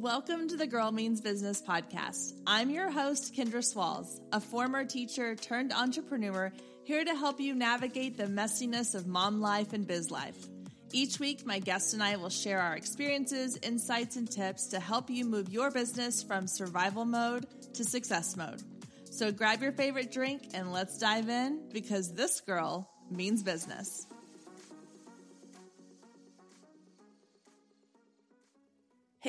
[0.00, 2.32] Welcome to the Girl Means Business podcast.
[2.46, 6.52] I'm your host, Kendra Swalls, a former teacher turned entrepreneur
[6.84, 10.36] here to help you navigate the messiness of mom life and biz life.
[10.92, 15.10] Each week, my guest and I will share our experiences, insights, and tips to help
[15.10, 18.62] you move your business from survival mode to success mode.
[19.10, 24.06] So grab your favorite drink and let's dive in because this girl means business.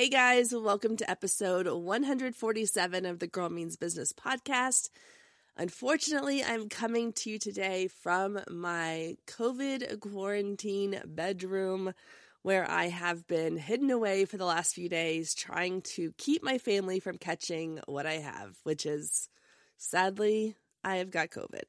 [0.00, 4.88] Hey guys, welcome to episode 147 of the Girl Means Business podcast.
[5.58, 11.92] Unfortunately, I'm coming to you today from my COVID quarantine bedroom
[12.40, 16.56] where I have been hidden away for the last few days trying to keep my
[16.56, 19.28] family from catching what I have, which is
[19.76, 21.64] sadly, I have got COVID.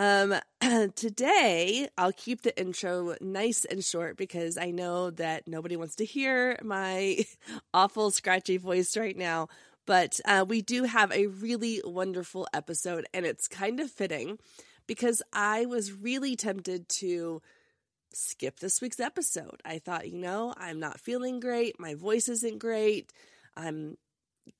[0.00, 0.34] Um,
[0.96, 6.06] today, I'll keep the intro nice and short because I know that nobody wants to
[6.06, 7.26] hear my
[7.74, 9.48] awful, scratchy voice right now.
[9.84, 14.38] But uh, we do have a really wonderful episode, and it's kind of fitting
[14.86, 17.42] because I was really tempted to
[18.14, 19.60] skip this week's episode.
[19.66, 21.78] I thought, you know, I'm not feeling great.
[21.78, 23.12] My voice isn't great.
[23.54, 23.98] I'm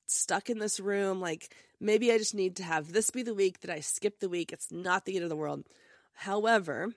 [0.05, 1.19] stuck in this room.
[1.19, 4.29] Like, maybe I just need to have this be the week that I skip the
[4.29, 4.53] week.
[4.53, 5.65] It's not the end of the world.
[6.13, 6.93] However,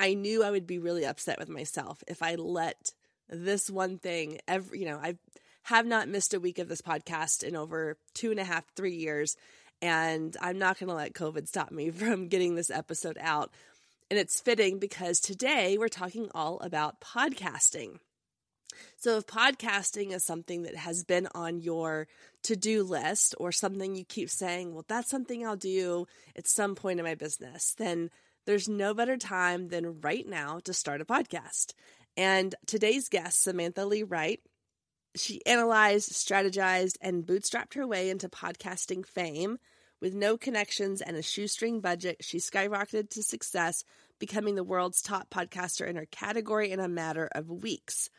[0.00, 2.92] I knew I would be really upset with myself if I let
[3.28, 5.16] this one thing every, you know, I
[5.64, 8.96] have not missed a week of this podcast in over two and a half, three
[8.96, 9.36] years.
[9.80, 13.50] And I'm not going to let COVID stop me from getting this episode out.
[14.10, 17.98] And it's fitting because today we're talking all about podcasting.
[18.96, 22.08] So, if podcasting is something that has been on your
[22.44, 26.06] to do list or something you keep saying, well, that's something I'll do
[26.36, 28.10] at some point in my business, then
[28.46, 31.74] there's no better time than right now to start a podcast.
[32.16, 34.40] And today's guest, Samantha Lee Wright,
[35.14, 39.58] she analyzed, strategized, and bootstrapped her way into podcasting fame.
[40.00, 43.84] With no connections and a shoestring budget, she skyrocketed to success,
[44.18, 48.10] becoming the world's top podcaster in her category in a matter of weeks.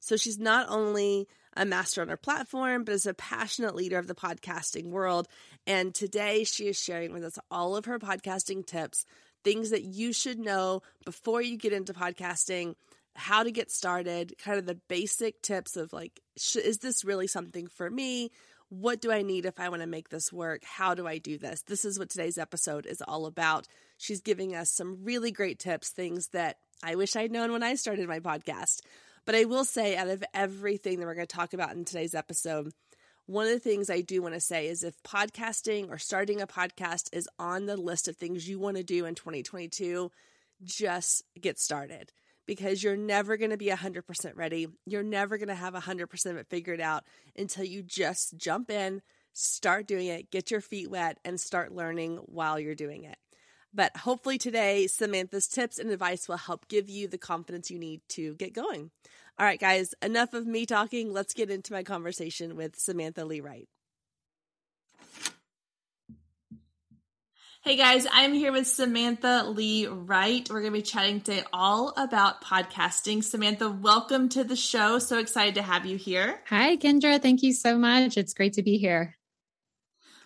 [0.00, 4.06] So she's not only a master on her platform, but is a passionate leader of
[4.06, 5.28] the podcasting world.
[5.66, 9.04] And today she is sharing with us all of her podcasting tips,
[9.44, 12.74] things that you should know before you get into podcasting,
[13.16, 17.26] how to get started, kind of the basic tips of like, sh- is this really
[17.26, 18.30] something for me?
[18.68, 20.62] What do I need if I want to make this work?
[20.64, 21.62] How do I do this?
[21.62, 23.66] This is what today's episode is all about.
[23.98, 27.74] She's giving us some really great tips, things that I wish I'd known when I
[27.74, 28.82] started my podcast.
[29.26, 32.14] But I will say, out of everything that we're going to talk about in today's
[32.14, 32.72] episode,
[33.26, 36.48] one of the things I do want to say is if podcasting or starting a
[36.48, 40.10] podcast is on the list of things you want to do in 2022,
[40.64, 42.12] just get started
[42.44, 44.02] because you're never going to be 100%
[44.34, 44.66] ready.
[44.84, 47.04] You're never going to have 100% of it figured out
[47.36, 49.02] until you just jump in,
[49.32, 53.16] start doing it, get your feet wet, and start learning while you're doing it.
[53.72, 58.00] But hopefully, today, Samantha's tips and advice will help give you the confidence you need
[58.10, 58.90] to get going.
[59.38, 61.12] All right, guys, enough of me talking.
[61.12, 63.68] Let's get into my conversation with Samantha Lee Wright.
[67.62, 70.48] Hey guys, I'm here with Samantha Lee Wright.
[70.48, 73.22] We're going to be chatting today all about podcasting.
[73.22, 74.98] Samantha, welcome to the show.
[74.98, 76.40] So excited to have you here.
[76.46, 77.20] Hi, Kendra.
[77.20, 78.16] Thank you so much.
[78.16, 79.19] It's great to be here.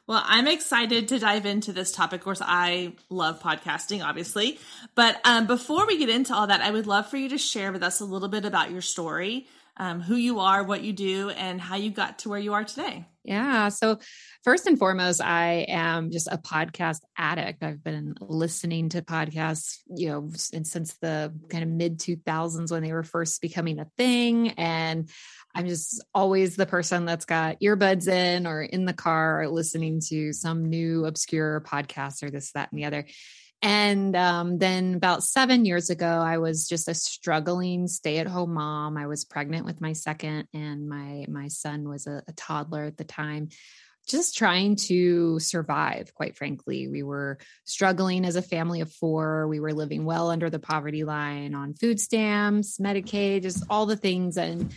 [0.07, 2.21] Well, I'm excited to dive into this topic.
[2.21, 4.59] Of course, I love podcasting, obviously.
[4.95, 7.73] But um, before we get into all that, I would love for you to share
[7.73, 11.31] with us a little bit about your story, um, who you are, what you do,
[11.31, 13.07] and how you got to where you are today.
[13.25, 13.71] Yeah.
[13.71, 13.99] So,
[14.43, 17.63] first and foremost, I am just a podcast addict.
[17.63, 22.93] I've been listening to podcasts, you know, since the kind of mid 2000s when they
[22.93, 24.51] were first becoming a thing.
[24.51, 25.09] And
[25.55, 30.03] I'm just always the person that's got earbuds in or in the car or listening
[30.09, 33.07] to some new obscure podcast or this, that, and the other.
[33.63, 38.99] And um, then about seven years ago, I was just a struggling stay-at-home mom.
[38.99, 42.99] I was pregnant with my second, and my my son was a, a toddler at
[42.99, 43.49] the time.
[44.07, 46.89] Just trying to survive, quite frankly.
[46.89, 49.49] We were struggling as a family of four.
[49.49, 53.97] We were living well under the poverty line on food stamps, Medicaid, just all the
[53.97, 54.37] things.
[54.37, 54.75] And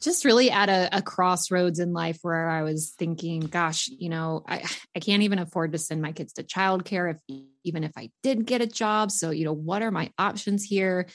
[0.00, 4.44] just really at a, a, crossroads in life where I was thinking, gosh, you know,
[4.46, 4.64] I,
[4.94, 8.46] I can't even afford to send my kids to childcare if even if I did
[8.46, 9.10] get a job.
[9.10, 11.06] So, you know, what are my options here?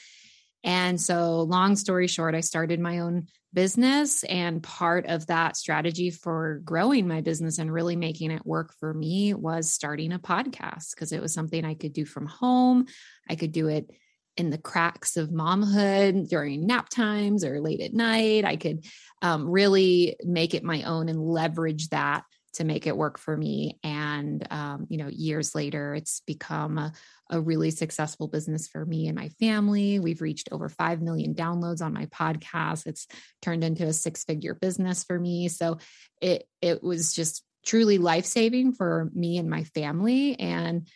[0.62, 4.24] And so, long story short, I started my own business.
[4.24, 8.92] And part of that strategy for growing my business and really making it work for
[8.92, 12.86] me was starting a podcast because it was something I could do from home.
[13.30, 13.90] I could do it
[14.36, 18.44] in the cracks of momhood during nap times or late at night.
[18.44, 18.84] I could
[19.22, 23.78] um, really make it my own and leverage that to make it work for me.
[23.82, 26.92] And, um, you know, years later, it's become a,
[27.30, 29.98] a, really successful business for me and my family.
[29.98, 32.86] We've reached over 5 million downloads on my podcast.
[32.86, 33.08] It's
[33.42, 35.48] turned into a six figure business for me.
[35.48, 35.78] So
[36.20, 40.38] it, it was just truly life saving for me and my family.
[40.38, 40.88] And,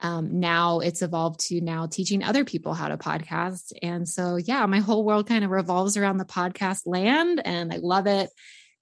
[0.00, 3.72] um, now it's evolved to now teaching other people how to podcast.
[3.82, 7.78] And so, yeah, my whole world kind of revolves around the podcast land and I
[7.78, 8.30] love it.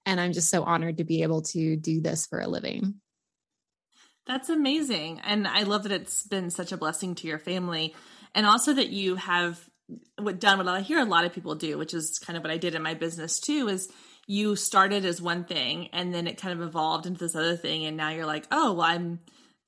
[0.05, 2.95] And I'm just so honored to be able to do this for a living.
[4.27, 5.21] That's amazing.
[5.23, 7.95] And I love that it's been such a blessing to your family.
[8.33, 9.63] And also that you have
[10.39, 12.57] done what I hear a lot of people do, which is kind of what I
[12.57, 13.87] did in my business too, is
[14.27, 17.85] you started as one thing and then it kind of evolved into this other thing.
[17.85, 19.19] And now you're like, oh, well, I'm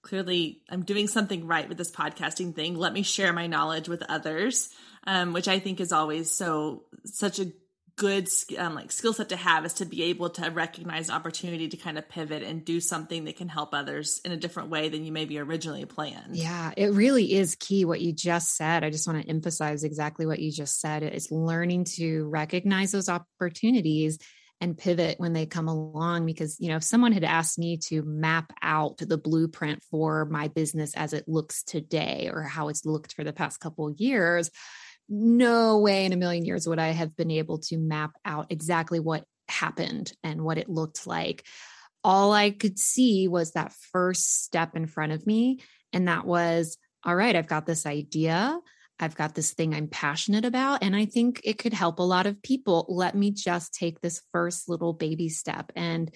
[0.07, 2.75] clearly I'm doing something right with this podcasting thing.
[2.75, 4.69] Let me share my knowledge with others.
[5.05, 7.53] Um, which I think is always so such a
[7.97, 11.77] good um, like skill set to have is to be able to recognize opportunity to
[11.77, 15.03] kind of pivot and do something that can help others in a different way than
[15.03, 16.35] you maybe originally planned.
[16.35, 18.83] Yeah, it really is key what you just said.
[18.83, 21.03] I just want to emphasize exactly what you just said.
[21.03, 24.19] It's learning to recognize those opportunities
[24.59, 28.01] and pivot when they come along because you know if someone had asked me to
[28.03, 33.13] map out the blueprint for my business as it looks today or how it's looked
[33.13, 34.49] for the past couple years
[35.09, 38.99] no way in a million years would I have been able to map out exactly
[38.99, 41.45] what happened and what it looked like.
[42.03, 45.61] All I could see was that first step in front of me.
[45.93, 48.59] And that was, all right, I've got this idea.
[48.99, 52.25] I've got this thing I'm passionate about, and I think it could help a lot
[52.25, 52.85] of people.
[52.89, 55.71] Let me just take this first little baby step.
[55.75, 56.11] And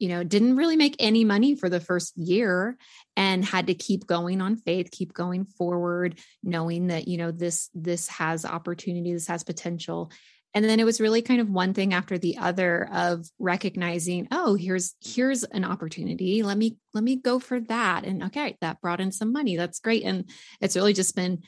[0.00, 2.76] you know, didn't really make any money for the first year
[3.16, 7.68] and had to keep going on faith, keep going forward, knowing that, you know, this,
[7.74, 10.10] this has opportunity, this has potential.
[10.54, 14.54] And then it was really kind of one thing after the other of recognizing, oh,
[14.54, 16.42] here's, here's an opportunity.
[16.42, 18.04] Let me, let me go for that.
[18.04, 19.56] And okay, that brought in some money.
[19.56, 20.02] That's great.
[20.02, 20.30] And
[20.62, 21.42] it's really just been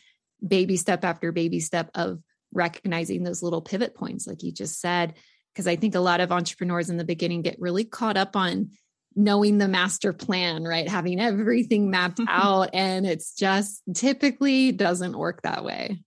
[0.47, 2.21] baby step after baby step of
[2.53, 5.15] recognizing those little pivot points, like you just said
[5.53, 8.71] because I think a lot of entrepreneurs in the beginning get really caught up on
[9.15, 10.89] knowing the master plan, right?
[10.89, 12.71] Having everything mapped out.
[12.73, 16.03] And it's just typically doesn't work that way.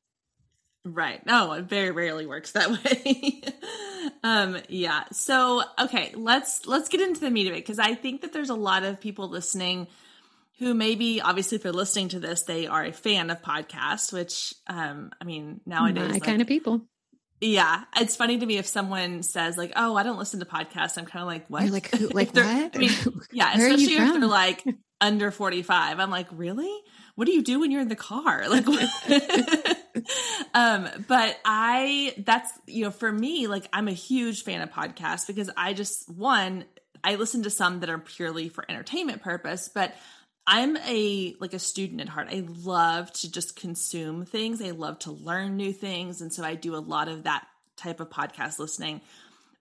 [0.83, 1.23] Right.
[1.25, 3.41] No, it very rarely works that way.
[4.23, 5.05] um, yeah.
[5.11, 8.51] So, okay, let's let's get into the meat of it because I think that there's
[8.51, 9.87] a lot of people listening
[10.59, 14.53] who maybe obviously if they're listening to this, they are a fan of podcasts, which
[14.67, 16.81] um, I mean, nowadays my like, kind of people.
[17.41, 20.97] Yeah, it's funny to me if someone says like, "Oh, I don't listen to podcasts."
[20.97, 22.45] I'm kind of like, "What?" You're like, who, like what?
[22.45, 22.91] I mean,
[23.31, 24.63] yeah, especially if they're like
[25.01, 25.99] under 45.
[25.99, 26.73] I'm like, "Really?
[27.15, 28.65] What do you do when you're in the car?" Like,
[30.53, 35.27] um, but I that's you know, for me, like, I'm a huge fan of podcasts
[35.27, 36.63] because I just one,
[37.03, 39.93] I listen to some that are purely for entertainment purpose, but
[40.47, 42.27] I'm a like a student at heart.
[42.29, 44.61] I love to just consume things.
[44.61, 47.47] I love to learn new things, and so I do a lot of that
[47.77, 49.01] type of podcast listening.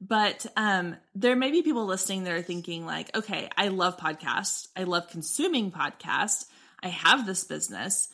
[0.00, 4.68] But um, there may be people listening that are thinking like, okay, I love podcasts.
[4.76, 6.46] I love consuming podcasts.
[6.82, 8.08] I have this business.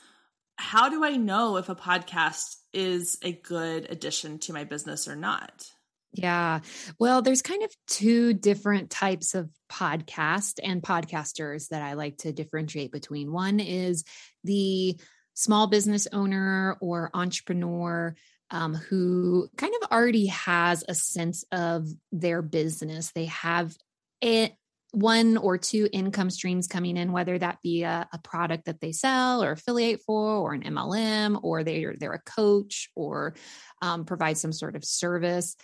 [0.56, 5.16] How do I know if a podcast is a good addition to my business or
[5.16, 5.72] not?
[6.12, 6.60] Yeah.
[6.98, 12.32] Well, there's kind of two different types of podcast and podcasters that I like to
[12.32, 13.32] differentiate between.
[13.32, 14.04] One is
[14.42, 14.98] the
[15.34, 18.14] small business owner or entrepreneur
[18.50, 23.12] um, who kind of already has a sense of their business.
[23.12, 23.76] They have
[24.20, 24.54] it
[24.92, 28.90] one or two income streams coming in, whether that be a, a, product that they
[28.90, 33.34] sell or affiliate for, or an MLM, or they're they're a coach or
[33.80, 35.56] um, provide some sort of service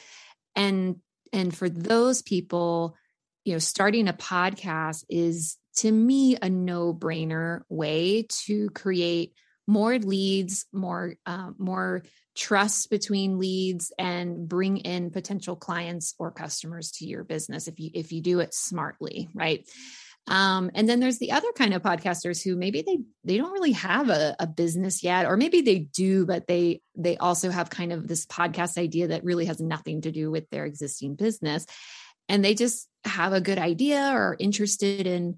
[0.56, 0.96] and
[1.32, 2.96] and for those people
[3.44, 9.32] you know starting a podcast is to me a no brainer way to create
[9.66, 12.02] more leads more uh, more
[12.36, 17.90] trust between leads and bring in potential clients or customers to your business if you
[17.94, 19.66] if you do it smartly right
[20.28, 23.72] um, and then there's the other kind of podcasters who maybe they they don't really
[23.72, 27.92] have a, a, business yet, or maybe they do, but they they also have kind
[27.92, 31.64] of this podcast idea that really has nothing to do with their existing business,
[32.28, 35.36] and they just have a good idea or interested in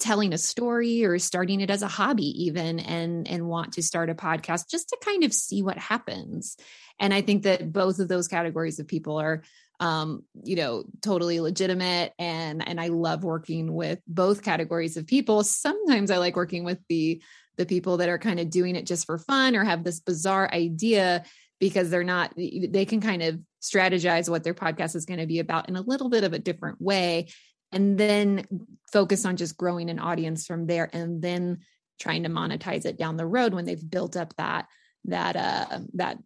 [0.00, 4.10] telling a story or starting it as a hobby even and and want to start
[4.10, 6.56] a podcast just to kind of see what happens.
[6.98, 9.42] And i think that both of those categories of people are
[9.80, 12.12] um, you know, totally legitimate.
[12.18, 15.44] And and I love working with both categories of people.
[15.44, 17.22] Sometimes I like working with the
[17.56, 20.52] the people that are kind of doing it just for fun or have this bizarre
[20.52, 21.24] idea
[21.58, 25.38] because they're not they can kind of strategize what their podcast is going to be
[25.38, 27.26] about in a little bit of a different way
[27.72, 28.46] and then
[28.92, 31.58] focus on just growing an audience from there and then
[31.98, 34.66] trying to monetize it down the road when they've built up that
[35.06, 36.18] that uh that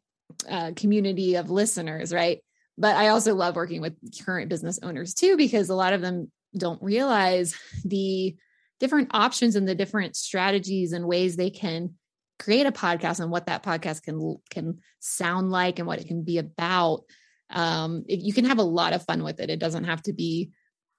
[0.48, 2.40] uh, community of listeners right
[2.80, 3.94] but i also love working with
[4.24, 8.34] current business owners too because a lot of them don't realize the
[8.80, 11.94] different options and the different strategies and ways they can
[12.40, 16.24] create a podcast and what that podcast can can sound like and what it can
[16.24, 17.02] be about.
[17.50, 19.50] Um, you can have a lot of fun with it.
[19.50, 20.50] It doesn't have to be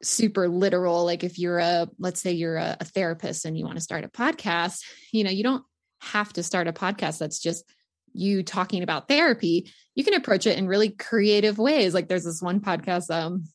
[0.03, 1.03] super literal.
[1.03, 4.05] Like if you're a let's say you're a, a therapist and you want to start
[4.05, 5.63] a podcast you know you don't
[5.99, 7.19] have to start a podcast.
[7.19, 7.65] That's just
[8.13, 11.93] you talking about therapy you can approach it in really creative ways.
[11.93, 13.45] Like there's this one podcast um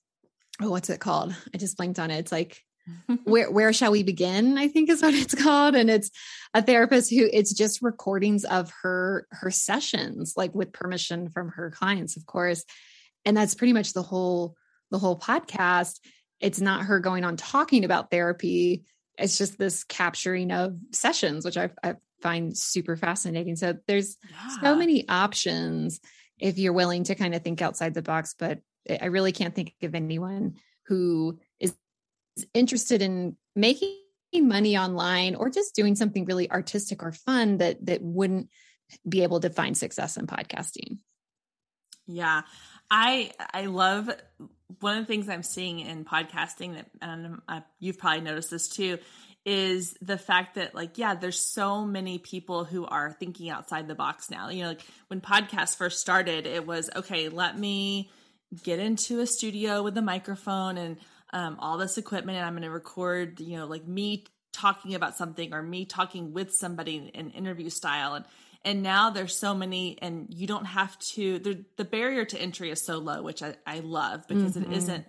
[0.60, 1.34] oh what's it called?
[1.54, 2.18] I just blanked on it.
[2.18, 2.62] It's like
[3.24, 4.58] where where shall we begin?
[4.58, 5.74] I think is what it's called.
[5.74, 6.10] And it's
[6.54, 11.70] a therapist who it's just recordings of her her sessions like with permission from her
[11.70, 12.64] clients of course.
[13.24, 14.54] And that's pretty much the whole
[14.90, 15.98] the whole podcast.
[16.38, 18.84] It's not her going on talking about therapy.
[19.18, 23.56] It's just this capturing of sessions which i've, I find super fascinating.
[23.56, 24.60] So there's yeah.
[24.62, 26.00] so many options
[26.38, 28.58] if you're willing to kind of think outside the box but
[29.00, 30.54] i really can't think of anyone
[30.86, 31.74] who is
[32.54, 33.94] interested in making
[34.34, 38.50] money online or just doing something really artistic or fun that that wouldn't
[39.08, 40.98] be able to find success in podcasting.
[42.06, 42.42] Yeah.
[42.90, 44.10] I I love
[44.80, 48.68] one of the things I'm seeing in podcasting that and uh, you've probably noticed this
[48.68, 48.98] too
[49.46, 53.94] is the fact that like yeah there's so many people who are thinking outside the
[53.94, 58.10] box now you know like when podcasts first started it was okay let me
[58.64, 60.96] get into a studio with a microphone and
[61.32, 65.16] um, all this equipment and i'm going to record you know like me talking about
[65.16, 68.24] something or me talking with somebody in interview style and
[68.64, 72.70] and now there's so many and you don't have to the, the barrier to entry
[72.70, 74.72] is so low which i, I love because mm-hmm.
[74.72, 75.06] it isn't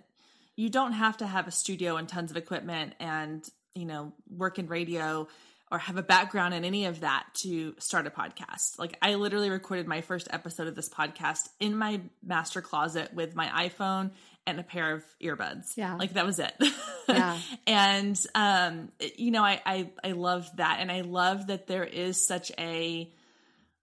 [0.54, 4.58] you don't have to have a studio and tons of equipment and you know work
[4.58, 5.28] in radio
[5.70, 9.50] or have a background in any of that to start a podcast like i literally
[9.50, 14.10] recorded my first episode of this podcast in my master closet with my iphone
[14.48, 15.76] and a pair of earbuds.
[15.76, 15.94] Yeah.
[15.96, 16.54] Like that was it.
[17.08, 17.38] Yeah.
[17.66, 22.26] and um you know, I, I I love that and I love that there is
[22.26, 23.10] such a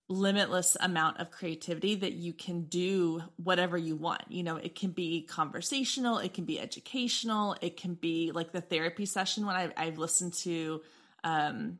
[0.07, 4.21] limitless amount of creativity that you can do whatever you want.
[4.29, 8.61] You know, it can be conversational, it can be educational, it can be like the
[8.61, 10.81] therapy session when I've, I've listened to,
[11.23, 11.79] um,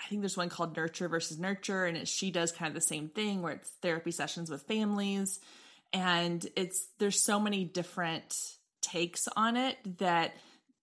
[0.00, 2.80] I think there's one called Nurture versus Nurture, and it, she does kind of the
[2.80, 5.38] same thing where it's therapy sessions with families.
[5.92, 8.34] And it's, there's so many different
[8.80, 10.34] takes on it that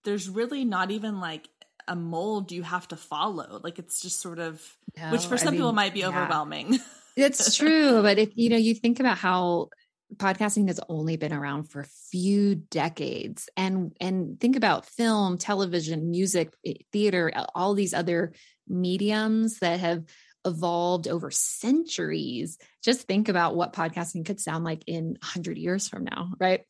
[0.05, 1.49] there's really not even like
[1.89, 3.59] a mold you have to follow.
[3.63, 4.61] Like it's just sort of,
[4.97, 6.73] no, which for some I mean, people might be overwhelming.
[7.15, 7.25] Yeah.
[7.25, 8.01] it's true.
[8.01, 9.69] But if, you know, you think about how
[10.15, 16.09] podcasting has only been around for a few decades and and think about film television
[16.09, 18.33] music eh, theater all these other
[18.67, 20.03] mediums that have
[20.45, 26.05] evolved over centuries just think about what podcasting could sound like in 100 years from
[26.05, 26.61] now right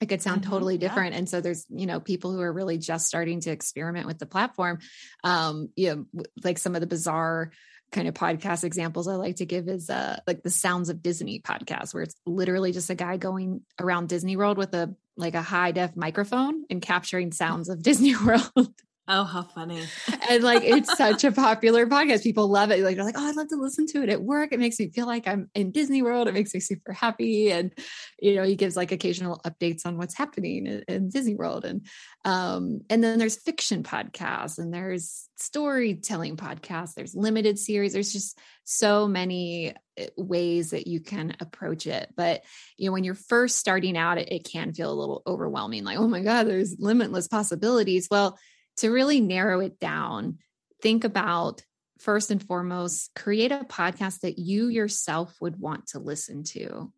[0.00, 1.18] it could sound mm-hmm, totally different yeah.
[1.18, 4.26] and so there's you know people who are really just starting to experiment with the
[4.26, 4.78] platform
[5.22, 7.50] um you know like some of the bizarre
[7.94, 11.40] kind of podcast examples I like to give is uh like the Sounds of Disney
[11.40, 15.42] podcast where it's literally just a guy going around Disney World with a like a
[15.42, 18.74] high def microphone and capturing sounds of Disney World.
[19.06, 19.82] Oh, how funny.
[20.30, 22.22] and like it's such a popular podcast.
[22.22, 22.80] People love it.
[22.80, 24.52] Like they're like, oh, I'd love to listen to it at work.
[24.52, 26.26] It makes me feel like I'm in Disney World.
[26.26, 27.52] It makes me super happy.
[27.52, 27.70] And
[28.18, 31.66] you know, he gives like occasional updates on what's happening in, in Disney World.
[31.66, 31.86] And
[32.24, 38.38] um, and then there's fiction podcasts and there's storytelling podcasts, there's limited series, there's just
[38.64, 42.08] so many eh, ways that you can approach it.
[42.16, 42.42] But
[42.78, 45.98] you know, when you're first starting out, it, it can feel a little overwhelming, like,
[45.98, 48.08] oh my God, there's limitless possibilities.
[48.10, 48.38] Well,
[48.78, 50.38] to really narrow it down,
[50.82, 51.62] think about
[51.98, 56.92] first and foremost, create a podcast that you yourself would want to listen to.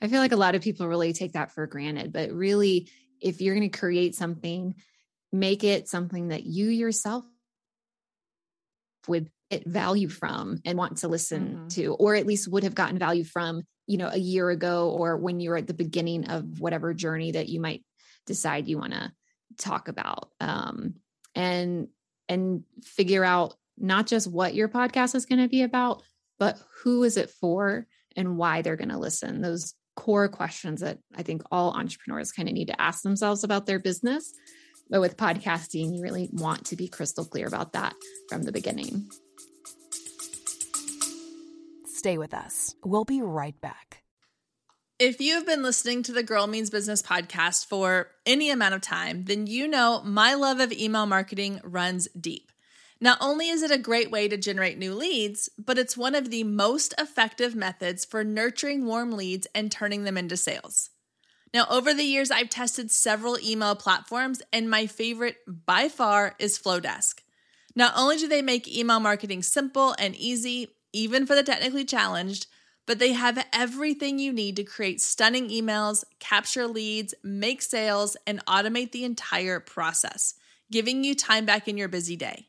[0.00, 3.40] I feel like a lot of people really take that for granted, but really, if
[3.40, 4.74] you're going to create something,
[5.32, 7.24] make it something that you yourself
[9.08, 11.68] would get value from and want to listen mm-hmm.
[11.68, 15.16] to, or at least would have gotten value from, you know, a year ago or
[15.16, 17.84] when you were at the beginning of whatever journey that you might
[18.26, 19.12] decide you want to
[19.58, 20.30] talk about.
[20.40, 20.94] Um,
[21.36, 21.88] and
[22.28, 26.02] and figure out not just what your podcast is going to be about
[26.38, 30.98] but who is it for and why they're going to listen those core questions that
[31.16, 34.32] I think all entrepreneurs kind of need to ask themselves about their business.
[34.88, 37.94] But with podcasting, you really want to be crystal clear about that
[38.28, 39.08] from the beginning.
[41.86, 42.76] Stay with us.
[42.84, 43.85] We'll be right back.
[44.98, 49.24] If you've been listening to the Girl Means Business podcast for any amount of time,
[49.24, 52.50] then you know my love of email marketing runs deep.
[52.98, 56.30] Not only is it a great way to generate new leads, but it's one of
[56.30, 60.88] the most effective methods for nurturing warm leads and turning them into sales.
[61.52, 66.58] Now, over the years, I've tested several email platforms, and my favorite by far is
[66.58, 67.16] Flodesk.
[67.74, 72.46] Not only do they make email marketing simple and easy, even for the technically challenged,
[72.86, 78.44] but they have everything you need to create stunning emails, capture leads, make sales, and
[78.46, 80.34] automate the entire process,
[80.70, 82.46] giving you time back in your busy day.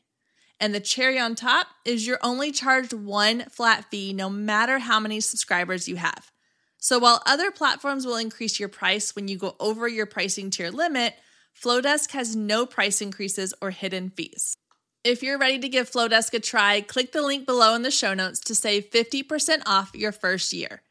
[0.60, 4.98] And the cherry on top is you're only charged one flat fee no matter how
[4.98, 6.32] many subscribers you have.
[6.78, 10.70] So while other platforms will increase your price when you go over your pricing tier
[10.70, 11.14] limit,
[11.60, 14.56] Flodesk has no price increases or hidden fees.
[15.04, 18.14] If you're ready to give Flodesk a try, click the link below in the show
[18.14, 20.82] notes to save 50% off your first year.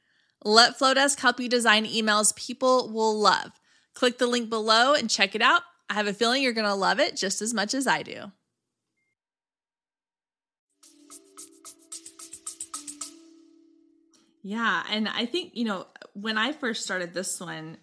[0.46, 3.52] Let Flodesk help you design emails people will love.
[3.94, 5.64] Click the link below and check it out.
[5.90, 8.32] I have a feeling you're going to love it just as much as I do.
[14.42, 17.78] Yeah, and I think, you know, when I first started this one,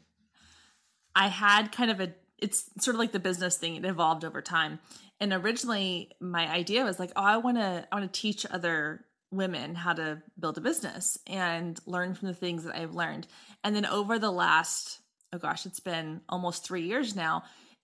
[1.15, 4.43] I had kind of a it's sort of like the business thing, it evolved over
[4.43, 4.81] time
[5.21, 9.05] and originally my idea was like oh i want to i want to teach other
[9.31, 13.27] women how to build a business and learn from the things that i've learned
[13.63, 15.01] and then over the last
[15.33, 17.43] oh gosh it's been almost three years now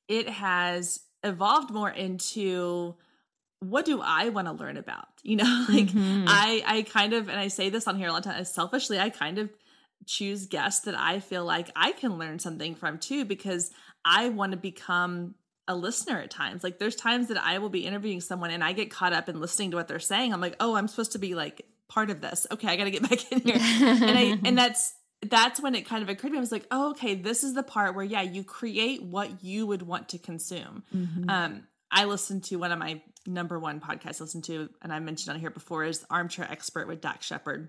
[0.08, 2.94] it has evolved more into
[3.60, 6.24] what do i want to learn about you know like mm-hmm.
[6.28, 8.98] i i kind of and i say this on here a lot of times selfishly
[8.98, 9.50] i kind of
[10.06, 13.70] choose guests that i feel like i can learn something from too because
[14.04, 15.34] i want to become
[15.70, 16.64] a listener at times.
[16.64, 19.40] Like there's times that I will be interviewing someone and I get caught up in
[19.40, 20.32] listening to what they're saying.
[20.32, 22.44] I'm like, oh, I'm supposed to be like part of this.
[22.50, 23.56] Okay, I got to get back in here.
[23.56, 26.38] and I and that's that's when it kind of occurred to me.
[26.38, 29.64] I was like, oh, okay, this is the part where yeah, you create what you
[29.68, 30.82] would want to consume.
[30.94, 31.30] Mm-hmm.
[31.30, 34.20] Um, I listened to one of my number one podcasts.
[34.20, 37.68] I listened to, and I mentioned on here before, is Armchair Expert with Dax Shepard,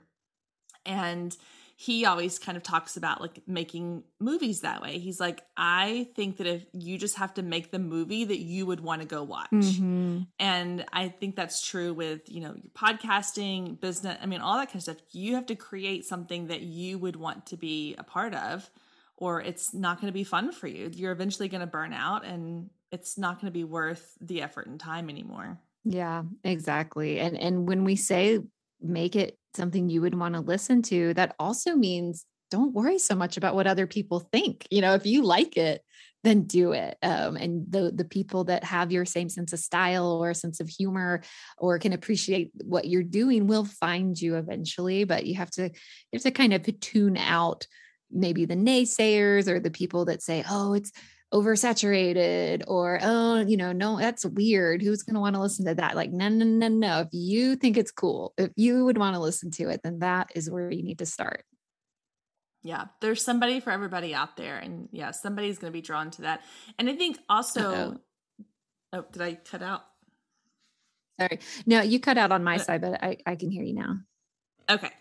[0.88, 1.38] and
[1.82, 5.00] he always kind of talks about like making movies that way.
[5.00, 8.68] He's like, I think that if you just have to make the movie that you
[8.68, 9.50] would want to go watch.
[9.50, 10.20] Mm-hmm.
[10.38, 14.68] And I think that's true with, you know, your podcasting, business, I mean, all that
[14.68, 14.98] kind of stuff.
[15.10, 18.70] You have to create something that you would want to be a part of,
[19.18, 20.92] or it's not going to be fun for you.
[20.94, 24.68] You're eventually going to burn out and it's not going to be worth the effort
[24.68, 25.58] and time anymore.
[25.84, 27.20] Yeah, exactly.
[27.20, 28.38] And and when we say
[28.80, 33.16] make it something you would want to listen to, that also means don't worry so
[33.16, 34.68] much about what other people think.
[34.70, 35.82] You know, if you like it,
[36.24, 36.98] then do it.
[37.02, 40.70] Um, and the the people that have your same sense of style or sense of
[40.70, 41.22] humor
[41.58, 45.04] or can appreciate what you're doing will find you eventually.
[45.04, 45.72] But you have to you
[46.14, 47.66] have to kind of tune out
[48.12, 50.92] maybe the naysayers or the people that say, "Oh, it's
[51.34, 54.82] oversaturated or oh you know no that's weird.
[54.82, 55.96] Who's going to want to listen to that?
[55.96, 57.00] Like no no no no.
[57.02, 60.32] If you think it's cool if you would want to listen to it then that
[60.36, 61.44] is where you need to start.
[62.64, 66.24] Yeah there's somebody for everybody out there and yeah somebody's going to be drawn to
[66.24, 66.42] that.
[66.78, 67.98] And i think also Uh-oh.
[68.94, 69.86] oh did i cut out?
[71.20, 71.40] Sorry.
[71.66, 74.00] No you cut out on my uh, side but i i can hear you now.
[74.70, 74.92] Okay.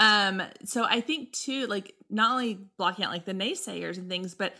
[0.00, 4.34] Um so i think too like not only blocking out like the naysayers and things
[4.34, 4.52] but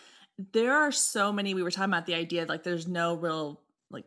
[0.52, 4.04] there are so many we were talking about the idea like there's no real like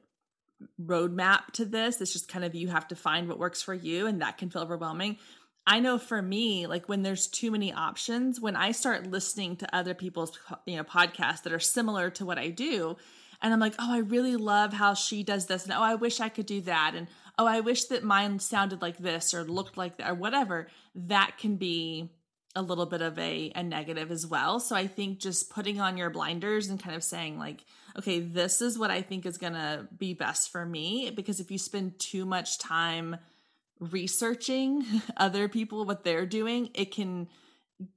[0.81, 2.01] roadmap to this.
[2.01, 4.49] It's just kind of you have to find what works for you and that can
[4.49, 5.17] feel overwhelming.
[5.65, 9.75] I know for me like when there's too many options when i start listening to
[9.75, 12.97] other people's you know podcasts that are similar to what i do
[13.39, 16.19] and i'm like oh i really love how she does this and oh i wish
[16.19, 19.77] i could do that and oh i wish that mine sounded like this or looked
[19.77, 22.09] like that or whatever that can be
[22.55, 24.59] a little bit of a, a negative as well.
[24.59, 27.63] So I think just putting on your blinders and kind of saying, like,
[27.97, 31.11] okay, this is what I think is going to be best for me.
[31.11, 33.17] Because if you spend too much time
[33.79, 34.83] researching
[35.17, 37.27] other people, what they're doing, it can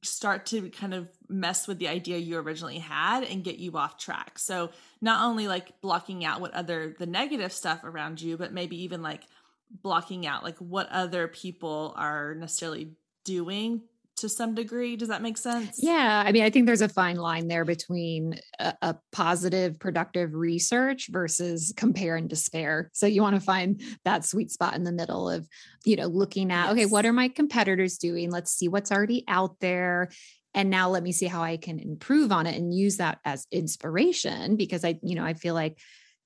[0.02, 3.98] start to kind of mess with the idea you originally had and get you off
[3.98, 4.38] track.
[4.38, 8.84] So not only like blocking out what other the negative stuff around you, but maybe
[8.84, 9.22] even like
[9.70, 12.92] blocking out like what other people are necessarily
[13.24, 13.82] doing
[14.22, 14.96] to some degree.
[14.96, 15.78] Does that make sense?
[15.78, 16.22] Yeah.
[16.24, 21.08] I mean, I think there's a fine line there between a, a, positive, productive research
[21.10, 22.90] versus compare and despair.
[22.94, 25.46] So you want to find that sweet spot in the middle of,
[25.84, 26.72] you know, looking at, yes.
[26.72, 28.30] okay, what are my competitors doing?
[28.30, 30.08] Let's see what's already out there.
[30.54, 33.46] and now let me see how i can improve on it and use that as
[33.50, 35.78] inspiration because i you know i feel like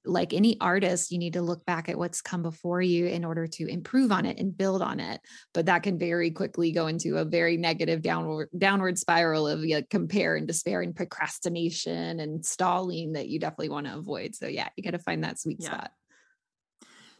[0.07, 3.47] like any artist you need to look back at what's come before you in order
[3.47, 5.21] to improve on it and build on it
[5.53, 9.77] but that can very quickly go into a very negative downward downward spiral of you
[9.77, 14.47] know, compare and despair and procrastination and stalling that you definitely want to avoid so
[14.47, 15.69] yeah you got to find that sweet yeah.
[15.69, 15.93] spot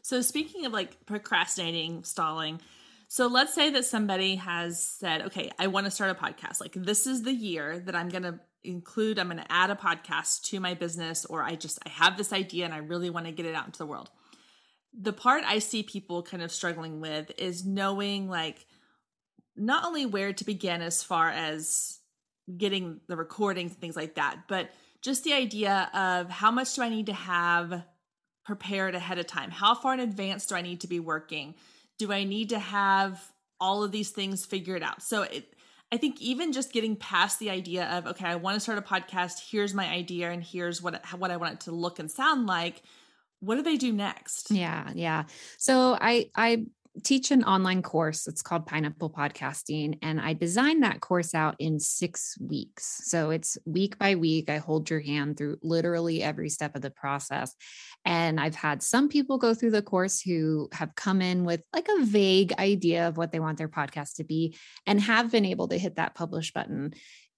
[0.01, 2.59] so speaking of like procrastinating stalling
[3.09, 6.59] so let's say that somebody has said, okay, I want to start a podcast.
[6.59, 9.75] Like this is the year that I'm going to include, I'm going to add a
[9.75, 13.25] podcast to my business, or I just, I have this idea and I really want
[13.25, 14.09] to get it out into the world.
[14.99, 18.65] The part I see people kind of struggling with is knowing like
[19.55, 21.99] not only where to begin as far as
[22.55, 24.69] getting the recordings and things like that, but
[25.01, 27.83] just the idea of how much do I need to have
[28.45, 29.51] prepared ahead of time?
[29.51, 31.55] How far in advance do I need to be working?
[31.99, 33.21] Do I need to have
[33.59, 35.03] all of these things figured out?
[35.03, 35.53] So it,
[35.91, 38.81] I think even just getting past the idea of okay, I want to start a
[38.81, 39.49] podcast.
[39.49, 42.81] Here's my idea, and here's what what I want it to look and sound like.
[43.39, 44.49] What do they do next?
[44.51, 45.25] Yeah, yeah.
[45.57, 46.65] So I I
[47.03, 48.27] teach an online course.
[48.27, 49.99] It's called Pineapple Podcasting.
[50.01, 53.01] And I designed that course out in six weeks.
[53.05, 54.49] So it's week by week.
[54.49, 57.53] I hold your hand through literally every step of the process.
[58.05, 61.87] And I've had some people go through the course who have come in with like
[61.89, 64.55] a vague idea of what they want their podcast to be
[64.85, 66.93] and have been able to hit that publish button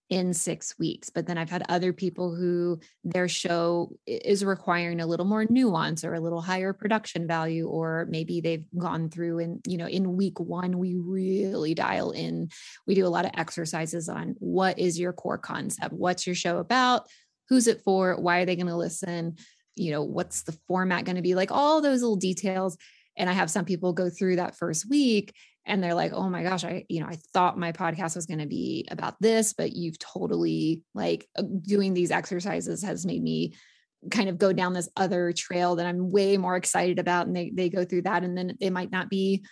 [0.09, 1.09] in six weeks.
[1.09, 6.03] But then I've had other people who their show is requiring a little more nuance
[6.03, 10.17] or a little higher production value, or maybe they've gone through and, you know, in
[10.17, 12.49] week one, we really dial in.
[12.87, 15.93] We do a lot of exercises on what is your core concept?
[15.93, 17.05] What's your show about?
[17.49, 18.15] Who's it for?
[18.19, 19.35] Why are they going to listen?
[19.75, 21.35] You know, what's the format going to be?
[21.35, 22.77] Like all those little details.
[23.15, 25.35] And I have some people go through that first week
[25.69, 28.39] and they're like oh my gosh i you know i thought my podcast was going
[28.39, 33.53] to be about this but you've totally like uh, doing these exercises has made me
[34.11, 37.51] kind of go down this other trail that i'm way more excited about and they
[37.53, 39.43] they go through that and then it might not be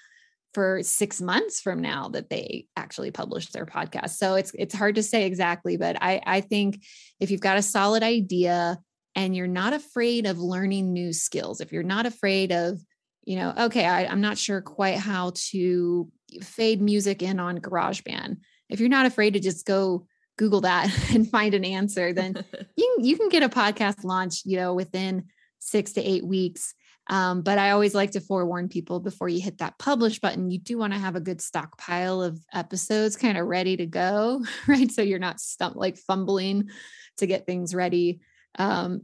[0.53, 4.11] for 6 months from now that they actually publish their podcast.
[4.11, 6.83] So it's it's hard to say exactly but i i think
[7.19, 8.79] if you've got a solid idea
[9.13, 12.81] and you're not afraid of learning new skills if you're not afraid of
[13.27, 16.09] you know, okay, I, am not sure quite how to
[16.41, 18.37] fade music in on GarageBand.
[18.69, 22.41] If you're not afraid to just go Google that and find an answer, then
[22.77, 25.25] you you can get a podcast launch, you know, within
[25.59, 26.73] six to eight weeks.
[27.09, 30.59] Um, but I always like to forewarn people before you hit that publish button, you
[30.59, 34.89] do want to have a good stockpile of episodes kind of ready to go, right?
[34.89, 36.69] So you're not stump like fumbling
[37.17, 38.21] to get things ready.
[38.57, 39.01] Um,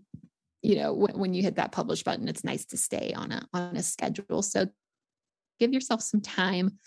[0.64, 3.48] you know when, when you hit that publish button it's nice to stay on a
[3.54, 4.42] on a schedule.
[4.42, 4.68] So
[5.60, 6.80] give yourself some time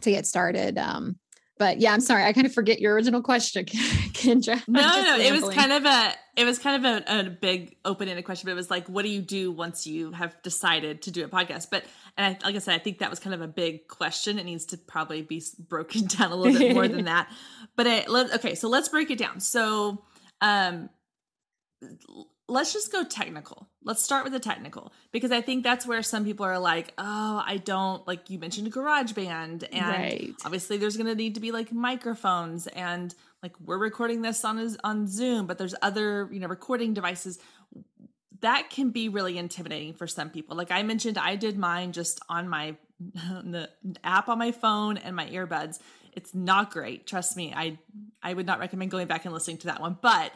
[0.00, 1.16] to get started um
[1.58, 4.60] but yeah i'm sorry i kind of forget your original question kendra.
[4.66, 8.24] No no it was kind of a it was kind of a, a big open-ended
[8.24, 11.24] question but it was like what do you do once you have decided to do
[11.24, 11.68] a podcast?
[11.70, 11.84] But
[12.16, 14.38] and I, like i said i think that was kind of a big question.
[14.38, 17.30] It needs to probably be broken down a little bit more than that.
[17.76, 19.38] But it, let, okay so let's break it down.
[19.40, 20.04] So
[20.40, 20.88] um
[22.52, 23.68] let's just go technical.
[23.82, 27.42] Let's start with the technical because I think that's where some people are like, oh,
[27.44, 30.34] I don't like you mentioned GarageBand, and right.
[30.44, 34.76] obviously there's going to need to be like microphones, and like we're recording this on
[34.84, 37.38] on Zoom, but there's other you know recording devices
[38.42, 40.56] that can be really intimidating for some people.
[40.56, 42.76] Like I mentioned, I did mine just on my
[43.14, 43.70] the
[44.04, 45.80] app on my phone and my earbuds.
[46.12, 47.06] It's not great.
[47.06, 47.54] Trust me.
[47.56, 47.78] I
[48.22, 50.32] I would not recommend going back and listening to that one, but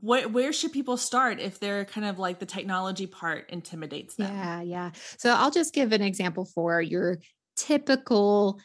[0.00, 4.34] where, where should people start if they're kind of like the technology part intimidates them?
[4.34, 4.90] Yeah, yeah.
[5.18, 7.18] So I'll just give an example for your
[7.56, 8.60] typical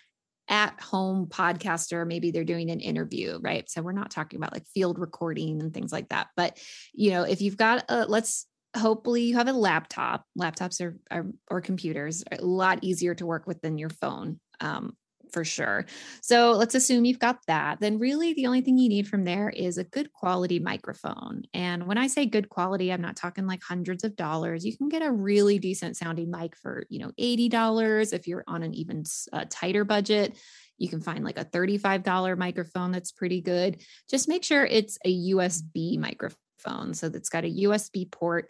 [0.47, 2.07] at home podcaster.
[2.07, 3.69] Maybe they're doing an interview right?
[3.69, 6.27] So we're not talking about like field recording and things like that.
[6.35, 6.57] But
[6.93, 10.25] you know if you've got a let's hopefully you have a laptop.
[10.39, 14.39] Laptops are, are or computers are a lot easier to work with than your phone.
[14.59, 14.95] Um,
[15.31, 15.85] for sure.
[16.21, 17.79] So let's assume you've got that.
[17.79, 21.43] Then, really, the only thing you need from there is a good quality microphone.
[21.53, 24.65] And when I say good quality, I'm not talking like hundreds of dollars.
[24.65, 28.13] You can get a really decent sounding mic for, you know, $80.
[28.13, 30.37] If you're on an even uh, tighter budget,
[30.77, 33.81] you can find like a $35 microphone that's pretty good.
[34.09, 36.93] Just make sure it's a USB microphone.
[36.93, 38.49] So that's got a USB port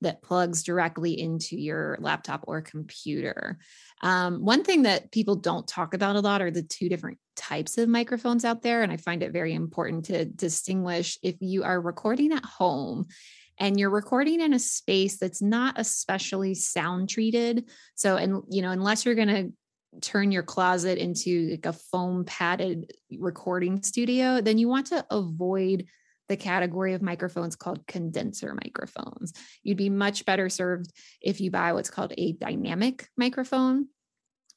[0.00, 3.58] that plugs directly into your laptop or computer.
[4.02, 7.78] Um, one thing that people don't talk about a lot are the two different types
[7.78, 8.82] of microphones out there.
[8.82, 13.06] And I find it very important to distinguish if you are recording at home
[13.58, 17.68] and you're recording in a space that's not especially sound treated.
[17.94, 19.52] So, and you know, unless you're going to
[20.00, 25.86] turn your closet into like a foam padded recording studio, then you want to avoid
[26.30, 29.32] the category of microphones called condenser microphones.
[29.64, 33.88] You'd be much better served if you buy what's called a dynamic microphone.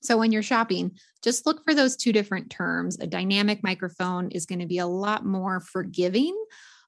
[0.03, 0.91] So when you're shopping,
[1.23, 2.99] just look for those two different terms.
[2.99, 6.37] A dynamic microphone is going to be a lot more forgiving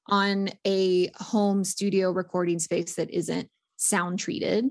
[0.06, 4.66] on a home studio recording space that isn't sound treated.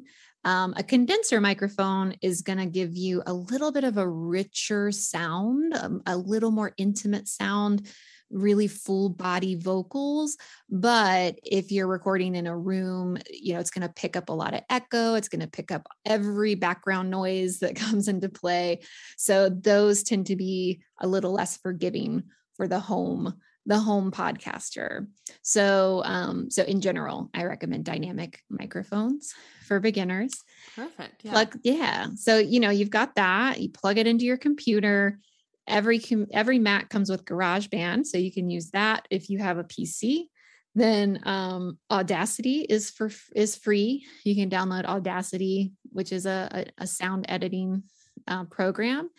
[0.46, 4.92] Um, a condenser microphone is going to give you a little bit of a richer
[4.92, 7.90] sound, um, a little more intimate sound,
[8.30, 10.38] really full body vocals.
[10.70, 14.34] But if you're recording in a room, you know, it's going to pick up a
[14.34, 18.82] lot of echo, it's going to pick up every background noise that comes into play.
[19.18, 22.24] So those tend to be a little less forgiving
[22.56, 23.36] for the home
[23.66, 25.08] the home podcaster.
[25.42, 29.34] So, um, so in general, I recommend dynamic microphones
[29.66, 30.44] for beginners.
[30.76, 31.24] Perfect.
[31.24, 31.32] Yeah.
[31.32, 32.08] Plug, yeah.
[32.16, 33.60] So you know you've got that.
[33.60, 35.20] You plug it into your computer.
[35.68, 36.02] Every
[36.32, 40.26] every Mac comes with GarageBand, so you can use that if you have a PC.
[40.76, 44.06] Then um, Audacity is for is free.
[44.24, 47.84] You can download Audacity, which is a, a, a sound editing
[48.28, 49.10] uh, program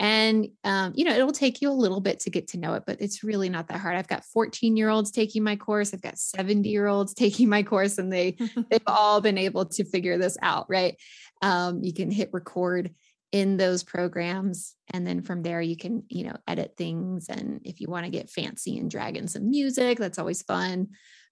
[0.00, 2.82] and, um, you know, it'll take you a little bit to get to know it,
[2.84, 3.94] but it's really not that hard.
[3.94, 5.94] I've got 14 year olds taking my course.
[5.94, 8.36] I've got 70 year olds taking my course and they,
[8.70, 10.96] they've all been able to figure this out, right?
[11.42, 12.92] Um, you can hit record
[13.34, 14.76] in those programs.
[14.92, 17.26] And then from there you can you know edit things.
[17.28, 20.90] And if you want to get fancy and drag in some music that's always fun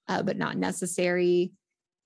[0.09, 1.53] uh, but not necessary.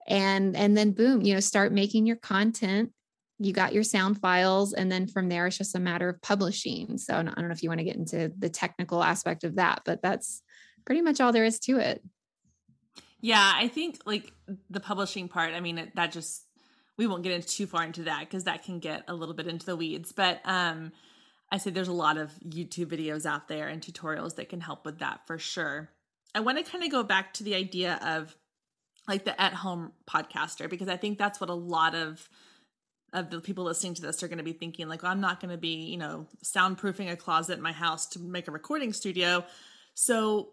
[0.07, 2.93] And and then boom you know start making your content.
[3.39, 4.75] You got your sound files.
[4.75, 6.99] And then from there it's just a matter of publishing.
[6.99, 9.81] So i don't know if you want to get into the technical aspect of that
[9.87, 10.43] but that's
[10.85, 12.03] pretty much all there is to it.
[13.23, 14.31] Yeah i think like
[14.69, 16.46] the publishing part i mean that just
[16.99, 19.47] we won't get into too far into that because that can get a little bit
[19.47, 20.93] into the weeds but um
[21.51, 24.85] i say there's a lot of youtube videos out there and tutorials that can help
[24.85, 25.91] with that for sure.
[26.35, 28.37] I want to kind of go back to the idea of
[29.09, 32.29] like the at home podcaster because i think that's what a lot of
[33.13, 35.41] of the people listening to this are going to be thinking like well, i'm not
[35.41, 38.93] going to be you know soundproofing a closet in my house to make a recording
[38.93, 39.45] studio.
[39.95, 40.51] So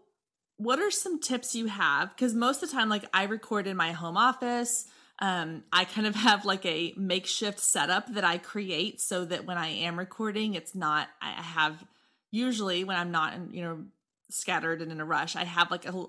[0.58, 2.15] what are some tips you have?
[2.15, 4.86] Because most of the time like i record in my home office
[5.19, 9.58] um, i kind of have like a makeshift setup that i create so that when
[9.58, 11.84] i am recording it's not i have
[12.32, 13.84] usually when i'm not in, you know
[14.30, 16.06] scattered and in a rush i have like a,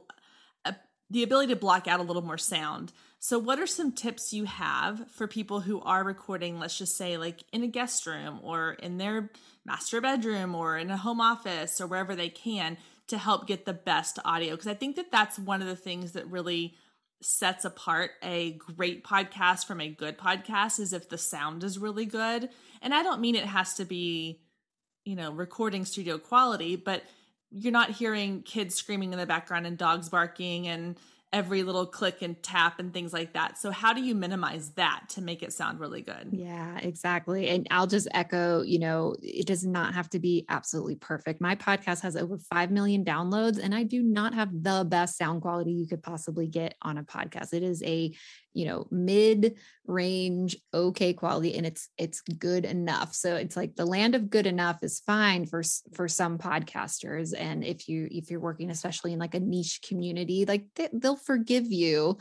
[0.64, 0.74] a
[1.10, 2.92] the ability to block out a little more sound
[3.24, 7.16] so, what are some tips you have for people who are recording, let's just say,
[7.16, 9.30] like in a guest room or in their
[9.64, 13.72] master bedroom or in a home office or wherever they can to help get the
[13.72, 14.50] best audio?
[14.50, 16.74] Because I think that that's one of the things that really
[17.24, 22.06] sets apart a great podcast from a good podcast is if the sound is really
[22.06, 22.50] good.
[22.82, 24.40] And I don't mean it has to be,
[25.04, 27.02] you know, recording studio quality, but
[27.50, 30.96] you're not hearing kids screaming in the background and dogs barking and
[31.34, 33.58] every little click and tap and things like that.
[33.58, 36.28] So how do you minimize that to make it sound really good?
[36.30, 37.48] Yeah, exactly.
[37.48, 41.40] And I'll just echo, you know, it does not have to be absolutely perfect.
[41.40, 45.42] My podcast has over 5 million downloads and I do not have the best sound
[45.42, 47.52] quality you could possibly get on a podcast.
[47.52, 48.14] It is a
[48.54, 53.84] you know mid range okay quality and it's it's good enough so it's like the
[53.84, 55.62] land of good enough is fine for
[55.92, 60.46] for some podcasters and if you if you're working especially in like a niche community
[60.46, 62.16] like they, will forgive you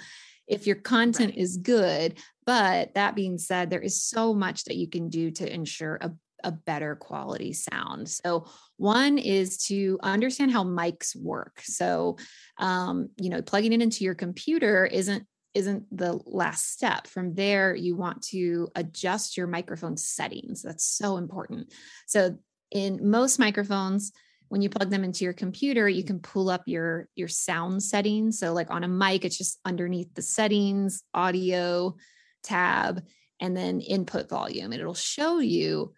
[0.48, 1.38] if your content right.
[1.38, 5.52] is good but that being said there is so much that you can do to
[5.52, 6.12] ensure a
[6.44, 8.10] a better quality sound.
[8.10, 8.46] So,
[8.78, 11.62] one is to understand how mics work.
[11.64, 12.18] So,
[12.58, 17.08] um, you know, plugging it into your computer isn't isn't the last step.
[17.08, 20.62] From there, you want to adjust your microphone settings.
[20.62, 21.74] That's so important.
[22.08, 22.38] So,
[22.72, 24.12] in most microphones,
[24.50, 28.40] when you plug them into your computer, you can pull up your your sound settings.
[28.40, 31.96] So, like on a Mac, it's just underneath the settings, audio
[32.44, 33.04] tab,
[33.40, 34.72] and then input volume.
[34.72, 35.94] And it'll show you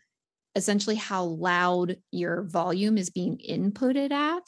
[0.55, 4.43] essentially how loud your volume is being inputted at.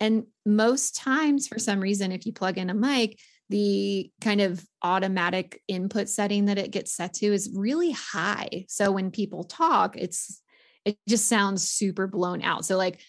[0.00, 3.18] And most times, for some reason, if you plug in a mic,
[3.50, 8.64] the kind of automatic input setting that it gets set to is really high.
[8.68, 10.40] So when people talk, it's
[10.84, 12.64] it just sounds super blown out.
[12.64, 13.00] So like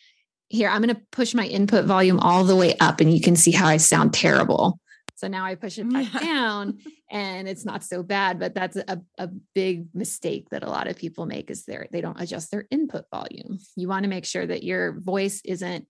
[0.50, 3.38] here, I'm going to push my input volume all the way up and you can
[3.38, 4.80] see how I sound terrible.
[5.16, 6.80] So now I push it back down
[7.12, 10.98] and it's not so bad, but that's a, a big mistake that a lot of
[10.98, 13.60] people make is they they don't adjust their input volume.
[13.76, 15.88] You want to make sure that your voice isn't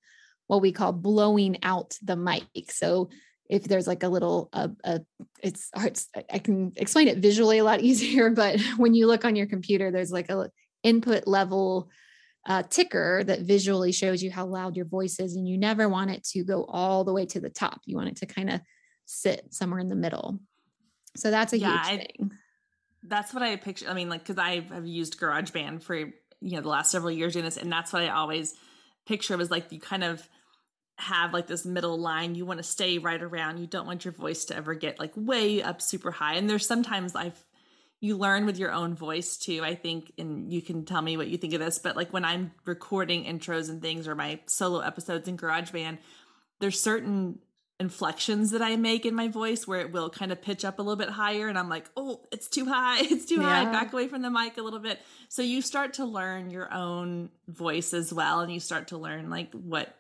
[0.48, 2.44] what we call blowing out the mic.
[2.72, 3.10] So
[3.52, 5.00] if there's like a little uh, uh,
[5.44, 6.00] it's hard
[6.32, 9.92] i can explain it visually a lot easier but when you look on your computer
[9.92, 10.50] there's like a
[10.84, 11.90] input level
[12.48, 15.36] uh, ticker that visually shows you how loud your voice is.
[15.36, 17.82] And you never want it to go all the way to the top.
[17.86, 18.62] You want it to kind of
[19.06, 20.40] sit somewhere in the middle.
[21.16, 22.32] So that's a yeah, huge I, thing.
[23.04, 23.88] That's what I picture.
[23.90, 26.12] I mean, like, because I have used GarageBand for, you
[26.42, 27.58] know, the last several years doing this.
[27.58, 28.56] And that's what I always
[29.06, 30.28] picture was like you kind of
[31.02, 34.12] have like this middle line you want to stay right around you don't want your
[34.12, 37.44] voice to ever get like way up super high and there's sometimes i've
[38.00, 41.28] you learn with your own voice too i think and you can tell me what
[41.28, 44.80] you think of this but like when i'm recording intros and things or my solo
[44.80, 45.98] episodes in garageband
[46.60, 47.40] there's certain
[47.80, 50.84] inflections that i make in my voice where it will kind of pitch up a
[50.84, 53.66] little bit higher and i'm like oh it's too high it's too yeah.
[53.66, 56.72] high back away from the mic a little bit so you start to learn your
[56.72, 59.98] own voice as well and you start to learn like what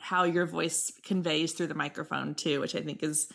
[0.00, 3.28] how your voice conveys through the microphone too, which I think is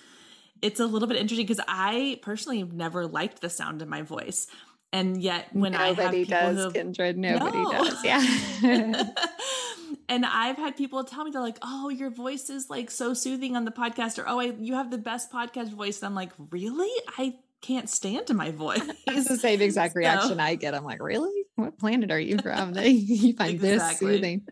[0.62, 4.04] it's a little bit interesting because I personally have never liked the sound of my
[4.04, 4.48] voice.
[4.94, 7.72] And yet when nobody I have does, Kendra, nobody no.
[7.72, 8.04] does.
[8.04, 8.22] Yeah.
[10.10, 13.56] and I've had people tell me they're like, "Oh, your voice is like so soothing
[13.56, 16.34] on the podcast," or "Oh, I, you have the best podcast voice." And I'm like,
[16.52, 16.92] "Really?
[17.18, 18.82] I can't stand to my voice.
[19.08, 20.74] It's the same exact reaction I get.
[20.74, 21.46] I'm like, really?
[21.56, 22.74] What planet are you from?
[22.74, 23.68] that you find exactly.
[23.68, 24.48] this soothing.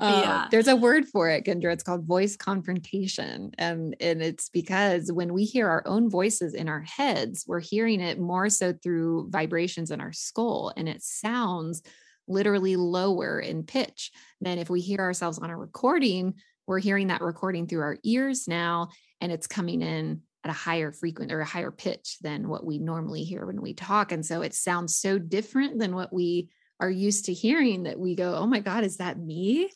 [0.00, 0.48] Uh, yeah.
[0.50, 1.72] There's a word for it, Kendra.
[1.72, 3.52] It's called voice confrontation.
[3.58, 8.00] And, and it's because when we hear our own voices in our heads, we're hearing
[8.00, 10.72] it more so through vibrations in our skull.
[10.76, 11.82] And it sounds
[12.28, 16.34] literally lower in pitch than if we hear ourselves on a recording.
[16.66, 20.92] We're hearing that recording through our ears now, and it's coming in at a higher
[20.92, 24.12] frequency or a higher pitch than what we normally hear when we talk.
[24.12, 26.48] And so it sounds so different than what we
[26.82, 29.70] are used to hearing that we go, oh my God, is that me?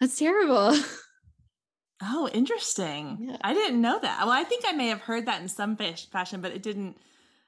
[0.00, 0.78] That's terrible.
[2.04, 3.28] Oh, interesting.
[3.28, 3.36] Yeah.
[3.42, 4.18] I didn't know that.
[4.22, 6.96] Well, I think I may have heard that in some fashion, but it didn't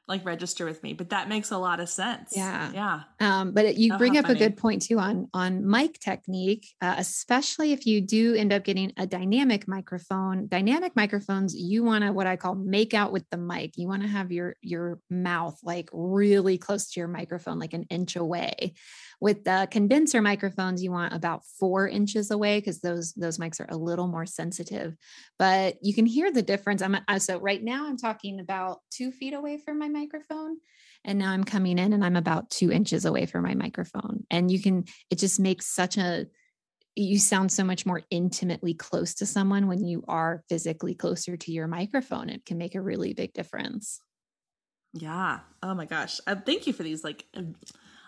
[0.07, 2.33] like register with me but that makes a lot of sense.
[2.35, 2.71] Yeah.
[2.73, 3.01] Yeah.
[3.21, 4.37] Um, but you oh, bring up funny.
[4.37, 8.65] a good point too on on mic technique uh, especially if you do end up
[8.65, 13.29] getting a dynamic microphone dynamic microphones you want to what i call make out with
[13.31, 13.77] the mic.
[13.77, 17.85] You want to have your your mouth like really close to your microphone like an
[17.85, 18.75] inch away
[19.21, 23.69] with the condenser microphones, you want about four inches away because those those mics are
[23.69, 24.97] a little more sensitive.
[25.39, 26.83] But you can hear the difference.
[26.83, 30.59] I'm so right now I'm talking about two feet away from my microphone,
[31.05, 34.25] and now I'm coming in and I'm about two inches away from my microphone.
[34.31, 36.27] And you can it just makes such a
[36.97, 41.53] you sound so much more intimately close to someone when you are physically closer to
[41.53, 42.29] your microphone.
[42.29, 44.01] It can make a really big difference.
[44.93, 45.41] Yeah.
[45.61, 46.21] Oh my gosh.
[46.27, 47.25] Uh, thank you for these like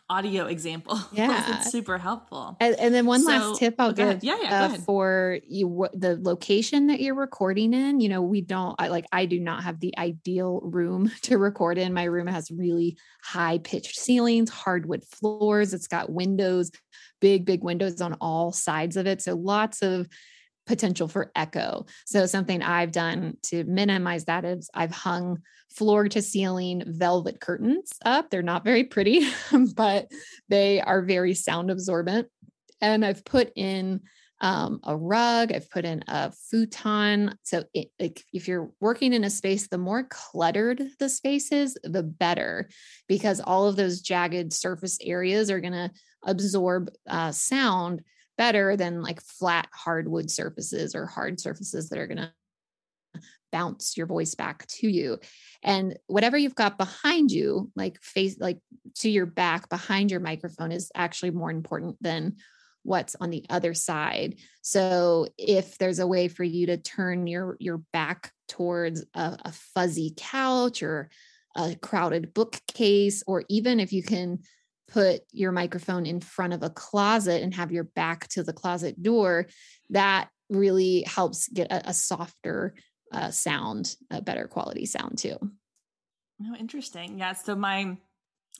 [0.09, 0.99] audio example.
[1.12, 2.57] Yeah, it's super helpful.
[2.61, 6.19] And, and then one so, last tip I'll give yeah, yeah, uh, for you the
[6.21, 8.01] location that you're recording in.
[8.01, 11.79] You know, we don't I, like I do not have the ideal room to record
[11.79, 11.95] in.
[11.95, 15.73] My room has really high pitched ceilings, hardwood floors.
[15.73, 16.71] It's got windows,
[17.21, 19.23] big big windows on all sides of it.
[19.23, 20.07] So lots of
[20.66, 21.87] potential for echo.
[22.07, 25.38] So something I've done to minimize that is I've hung
[25.70, 28.31] floor to ceiling velvet curtains up.
[28.31, 29.26] They're not very pretty,
[29.74, 30.11] but
[30.48, 32.29] they are very sound absorbent.
[32.81, 34.02] And I've put in
[34.40, 37.38] um, a rug, I've put in a futon.
[37.42, 41.79] So, it, like, if you're working in a space, the more cluttered the space is,
[41.83, 42.68] the better,
[43.09, 45.90] because all of those jagged surface areas are going to
[46.22, 48.02] absorb uh, sound
[48.37, 52.33] better than like flat hardwood surfaces or hard surfaces that are going to
[53.53, 55.18] bounce your voice back to you.
[55.62, 58.59] And whatever you've got behind you like face like
[58.96, 62.37] to your back behind your microphone is actually more important than
[62.83, 64.37] what's on the other side.
[64.62, 69.53] So if there's a way for you to turn your your back towards a, a
[69.53, 71.11] fuzzy couch or
[71.57, 74.40] a crowded bookcase or even if you can
[74.88, 79.03] put your microphone in front of a closet and have your back to the closet
[79.03, 79.46] door,
[79.90, 82.75] that really helps get a, a softer
[83.12, 85.37] uh, sound, a better quality sound too.
[86.42, 87.18] Oh, interesting.
[87.18, 87.33] Yeah.
[87.33, 87.96] So my,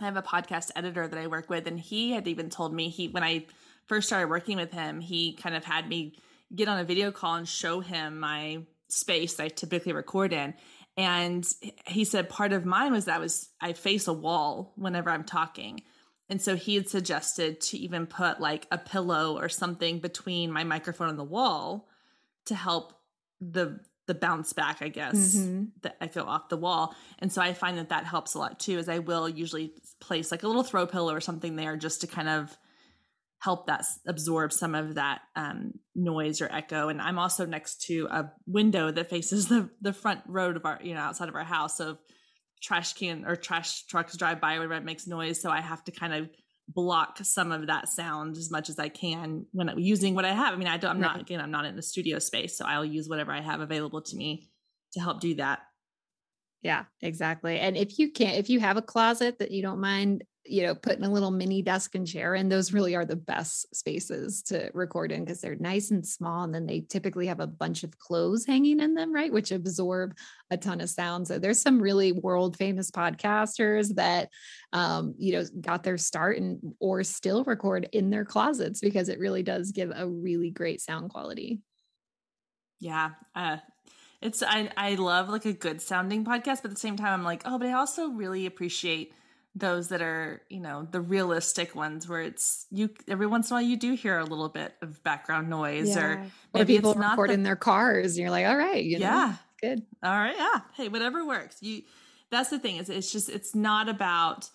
[0.01, 2.89] I have a podcast editor that I work with, and he had even told me
[2.89, 3.47] he when I
[3.87, 6.17] first started working with him, he kind of had me
[6.55, 10.55] get on a video call and show him my space that I typically record in.
[10.97, 11.47] And
[11.87, 15.83] he said part of mine was that was I face a wall whenever I'm talking.
[16.29, 20.65] And so he had suggested to even put like a pillow or something between my
[20.65, 21.89] microphone and the wall
[22.47, 22.95] to help
[23.41, 25.65] the the bounce back, I guess, mm-hmm.
[25.83, 26.95] the echo off the wall.
[27.19, 30.31] And so I find that that helps a lot too, as I will usually place
[30.31, 32.57] like a little throw pillow or something there just to kind of
[33.41, 36.89] help that absorb some of that um, noise or echo.
[36.89, 40.79] And I'm also next to a window that faces the the front road of our,
[40.83, 41.77] you know, outside of our house.
[41.77, 41.99] So
[42.63, 45.41] trash can or trash trucks drive by whenever it makes noise.
[45.41, 46.31] So I have to kind of
[46.69, 50.33] block some of that sound as much as I can when I'm using what I
[50.33, 50.53] have.
[50.53, 52.85] I mean, I don't, I'm not, again, I'm not in a studio space, so I'll
[52.85, 54.51] use whatever I have available to me
[54.93, 55.61] to help do that.
[56.63, 57.61] Yeah, exactly.
[57.61, 60.75] And if you can't, if you have a closet that you don't mind you know,
[60.75, 64.71] putting a little mini desk and chair in, those really are the best spaces to
[64.75, 66.45] record in because they're nice and small.
[66.45, 69.33] And then they typically have a bunch of clothes hanging in them, right?
[69.33, 70.17] Which absorb
[70.51, 71.27] a ton of sound.
[71.27, 74.31] So there's some really world famous podcasters that,
[74.73, 79.19] um, you know, got their start and or still record in their closets because it
[79.19, 81.61] really does give a really great sound quality.
[82.81, 83.11] Yeah.
[83.35, 83.59] Uh,
[84.23, 87.25] it's, I, I love like a good sounding podcast, but at the same time, I'm
[87.25, 89.13] like, oh, but I also really appreciate
[89.57, 93.57] those that are you know the realistic ones where it's you every once in a
[93.57, 96.05] while you do hear a little bit of background noise yeah.
[96.05, 98.57] or maybe or people it's not record the, in their cars and you're like all
[98.57, 99.35] right you know, yeah.
[99.63, 99.83] Good.
[100.03, 100.61] All right yeah.
[100.75, 101.57] Hey whatever works.
[101.63, 101.83] You
[102.31, 104.51] that's the thing is it's just it's not about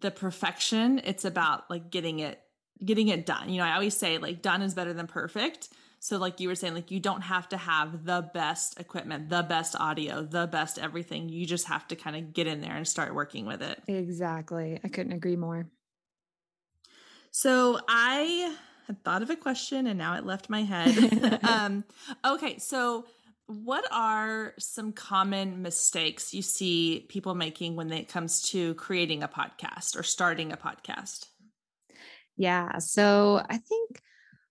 [0.00, 1.00] the perfection.
[1.04, 2.40] It's about like getting it
[2.84, 3.48] getting it done.
[3.48, 5.68] You know i always say like done is better than perfect
[6.00, 9.42] so, like you were saying, like you don't have to have the best equipment, the
[9.42, 11.28] best audio, the best everything.
[11.28, 13.82] You just have to kind of get in there and start working with it.
[13.88, 14.78] Exactly.
[14.82, 15.68] I couldn't agree more.
[17.32, 21.40] So, I had thought of a question and now it left my head.
[21.48, 21.84] um,
[22.24, 22.58] okay.
[22.58, 23.06] So,
[23.46, 29.28] what are some common mistakes you see people making when it comes to creating a
[29.28, 31.26] podcast or starting a podcast?
[32.36, 32.78] Yeah.
[32.78, 34.00] So, I think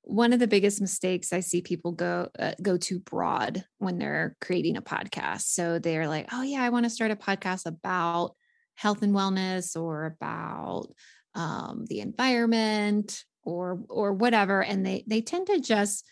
[0.08, 4.38] one of the biggest mistakes I see people go uh, go too broad when they're
[4.40, 5.42] creating a podcast.
[5.42, 8.36] So they're like, "Oh yeah, I want to start a podcast about
[8.76, 10.88] health and wellness or about
[11.36, 16.06] um, the environment or or whatever," and they they tend to just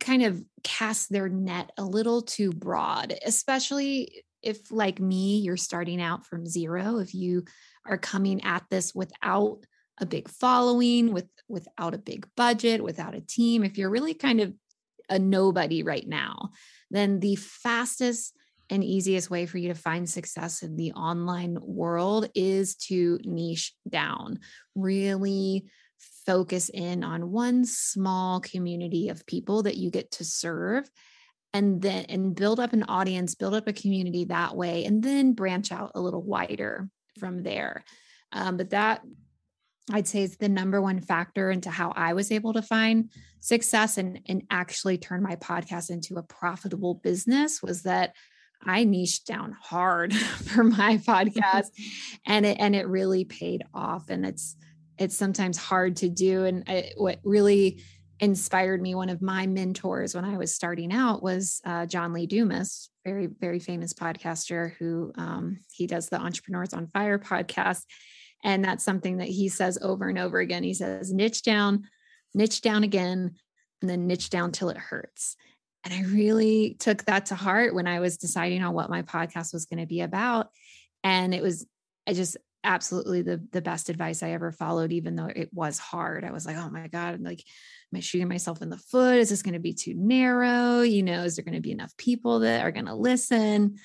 [0.00, 6.00] kind of cast their net a little too broad, especially if like me, you're starting
[6.02, 6.98] out from zero.
[6.98, 7.44] If you
[7.86, 9.64] are coming at this without
[9.98, 14.40] a big following, with without a big budget, without a team, if you're really kind
[14.40, 14.52] of
[15.08, 16.50] a nobody right now,
[16.90, 18.34] then the fastest
[18.70, 23.74] and easiest way for you to find success in the online world is to niche
[23.88, 24.38] down,
[24.74, 25.66] really
[26.26, 30.88] focus in on one small community of people that you get to serve
[31.52, 35.34] and then and build up an audience build up a community that way and then
[35.34, 36.88] branch out a little wider
[37.18, 37.84] from there.
[38.32, 39.02] Um, but that
[39.92, 43.10] I'd say is the number one factor into how I was able to find
[43.40, 48.14] success and, and actually turn my podcast into a profitable business was that
[48.64, 51.68] I niched down hard for my podcast
[52.26, 54.08] and it and it really paid off.
[54.08, 54.56] And it's
[54.96, 56.44] it's sometimes hard to do.
[56.44, 57.82] And I, what really
[58.20, 62.26] inspired me, one of my mentors when I was starting out was uh, John Lee
[62.26, 67.82] Dumas, very, very famous podcaster who um, he does the Entrepreneurs on Fire podcast
[68.44, 70.62] and that's something that he says over and over again.
[70.62, 71.88] He says, niche down,
[72.34, 73.34] niche down again,
[73.80, 75.36] and then niche down till it hurts.
[75.82, 79.52] And I really took that to heart when I was deciding on what my podcast
[79.52, 80.48] was going to be about.
[81.02, 81.66] And it was,
[82.06, 86.24] I just absolutely the the best advice I ever followed, even though it was hard.
[86.24, 87.44] I was like, oh my God, I'm like,
[87.92, 89.18] am I shooting myself in the foot?
[89.18, 90.80] Is this going to be too narrow?
[90.80, 93.76] You know, is there going to be enough people that are going to listen?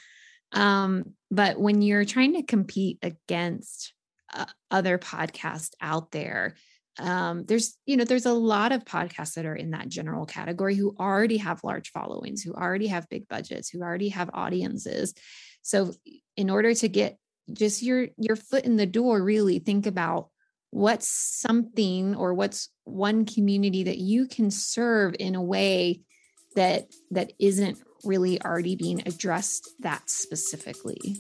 [0.54, 3.94] Um, but when you're trying to compete against
[4.34, 6.56] uh, other podcasts out there.
[6.98, 10.76] Um, there's you know there's a lot of podcasts that are in that general category
[10.76, 15.14] who already have large followings who already have big budgets who already have audiences.
[15.62, 15.94] So
[16.36, 17.18] in order to get
[17.54, 20.30] just your your foot in the door really think about
[20.72, 26.02] what's something or what's one community that you can serve in a way
[26.56, 31.18] that that isn't really already being addressed that specifically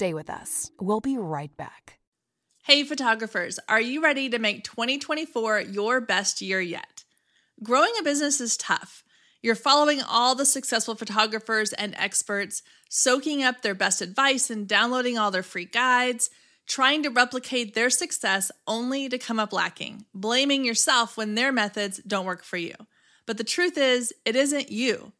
[0.00, 0.70] Stay with us.
[0.80, 1.98] We'll be right back.
[2.64, 7.04] Hey, photographers, are you ready to make 2024 your best year yet?
[7.62, 9.04] Growing a business is tough.
[9.42, 15.18] You're following all the successful photographers and experts, soaking up their best advice and downloading
[15.18, 16.30] all their free guides,
[16.66, 22.00] trying to replicate their success only to come up lacking, blaming yourself when their methods
[22.06, 22.74] don't work for you.
[23.26, 25.12] But the truth is, it isn't you.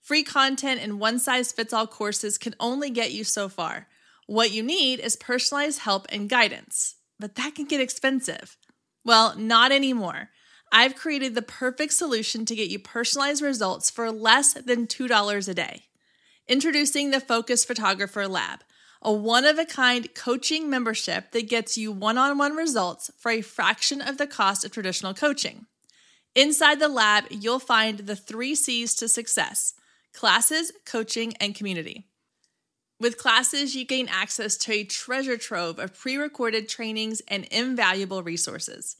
[0.00, 3.88] Free content and one size fits all courses can only get you so far.
[4.28, 8.58] What you need is personalized help and guidance, but that can get expensive.
[9.02, 10.28] Well, not anymore.
[10.70, 15.54] I've created the perfect solution to get you personalized results for less than $2 a
[15.54, 15.84] day.
[16.46, 18.60] Introducing the Focused Photographer Lab,
[19.00, 23.30] a one of a kind coaching membership that gets you one on one results for
[23.30, 25.64] a fraction of the cost of traditional coaching.
[26.34, 29.72] Inside the lab, you'll find the three C's to success
[30.12, 32.07] classes, coaching, and community.
[33.00, 38.24] With classes, you gain access to a treasure trove of pre recorded trainings and invaluable
[38.24, 38.96] resources.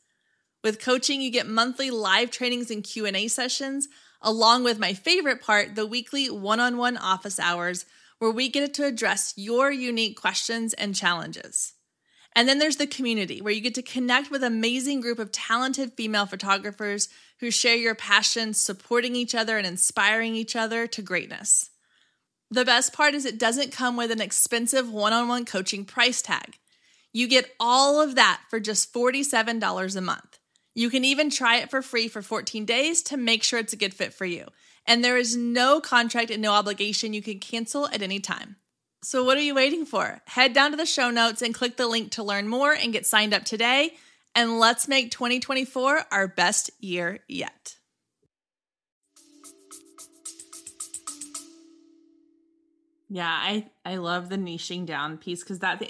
[0.63, 3.89] With coaching, you get monthly live trainings and Q&A sessions,
[4.23, 7.87] along with my favorite part, the weekly one-on-one office hours
[8.19, 11.75] where we get to address your unique questions and challenges.
[12.35, 15.93] And then there's the community where you get to connect with amazing group of talented
[15.95, 17.09] female photographers
[17.41, 21.71] who share your passion, supporting each other and inspiring each other to greatness.
[22.51, 26.23] The best part is it doesn't come with an expensive one on one coaching price
[26.23, 26.59] tag.
[27.13, 30.39] You get all of that for just $47 a month.
[30.75, 33.77] You can even try it for free for 14 days to make sure it's a
[33.79, 34.47] good fit for you.
[34.87, 37.13] And there is no contract and no obligation.
[37.13, 38.57] You can cancel at any time.
[39.03, 40.23] So, what are you waiting for?
[40.27, 43.07] Head down to the show notes and click the link to learn more and get
[43.07, 43.95] signed up today.
[44.35, 47.78] And let's make 2024 our best year yet.
[53.09, 55.83] Yeah, I I love the niching down piece because that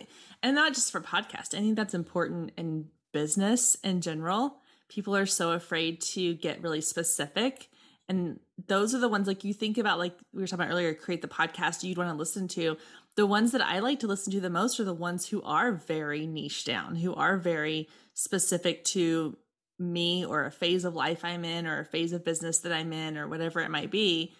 [0.43, 1.55] and not just for podcast.
[1.55, 4.59] I think that's important in business in general.
[4.89, 7.69] People are so afraid to get really specific.
[8.09, 10.95] And those are the ones like you think about, like we were talking about earlier,
[10.95, 12.79] create the podcast you'd want to listen to.
[13.17, 15.73] The ones that I like to listen to the most are the ones who are
[15.73, 19.37] very niche down, who are very specific to
[19.79, 22.93] me or a phase of life I'm in or a phase of business that I'm
[22.93, 24.35] in or whatever it might be.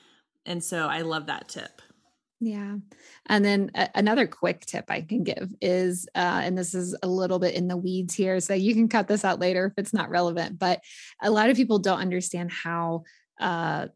[0.47, 1.83] And so I love that tip.
[2.41, 2.77] Yeah.
[3.27, 7.09] And then a- another quick tip I can give is, uh, and this is a
[7.09, 9.93] little bit in the weeds here, so you can cut this out later if it's
[9.93, 10.81] not relevant, but
[11.21, 13.03] a lot of people don't understand how
[13.41, 13.89] uh,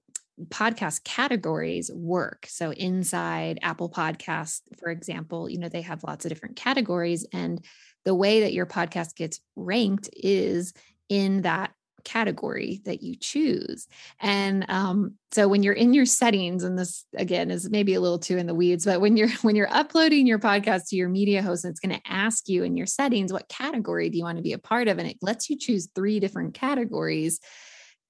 [0.49, 2.47] podcast categories work.
[2.49, 7.25] So inside Apple Podcast, for example, you know, they have lots of different categories.
[7.33, 7.65] And
[8.05, 10.73] the way that your podcast gets ranked is
[11.09, 11.73] in that
[12.05, 13.87] category that you choose.
[14.21, 18.19] And um, so when you're in your settings, and this again is maybe a little
[18.19, 21.43] too in the weeds, but when you're when you're uploading your podcast to your media
[21.43, 24.43] host, it's going to ask you in your settings what category do you want to
[24.43, 27.41] be a part of, and it lets you choose three different categories.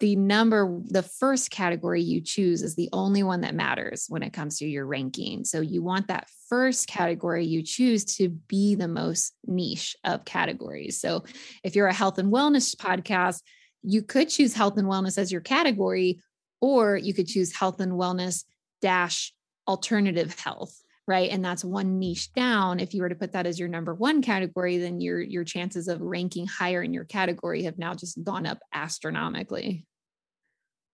[0.01, 4.33] The number, the first category you choose is the only one that matters when it
[4.33, 5.45] comes to your ranking.
[5.45, 11.01] So you want that first category you choose to be the most niche of categories.
[11.01, 11.23] So
[11.63, 13.43] if you're a health and wellness podcast,
[13.83, 16.21] you could choose health and wellness as your category,
[16.61, 18.45] or you could choose health and wellness
[18.81, 19.33] dash
[19.69, 21.31] alternative health right?
[21.31, 22.81] And that's one niche down.
[22.81, 25.89] If you were to put that as your number one category then your your chances
[25.89, 29.87] of ranking higher in your category have now just gone up astronomically.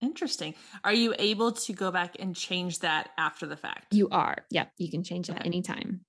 [0.00, 0.54] Interesting.
[0.84, 3.92] Are you able to go back and change that after the fact?
[3.92, 4.38] You are.
[4.50, 5.46] Yep you can change that okay.
[5.46, 6.00] anytime.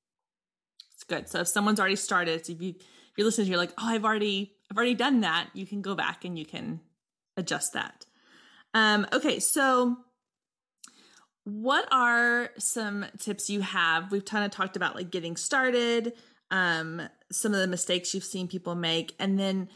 [0.94, 1.28] It's good.
[1.30, 4.06] So if someone's already started so if you if you're listening you're like oh i've
[4.06, 5.50] already I've already done that.
[5.54, 6.82] You can go back and you can
[7.38, 8.06] adjust that.
[8.74, 9.98] Um, okay, so
[11.44, 14.12] what are some tips you have?
[14.12, 16.14] We've kind of talked about like getting started,
[16.52, 17.02] um,
[17.32, 19.70] some of the mistakes you've seen people make, and then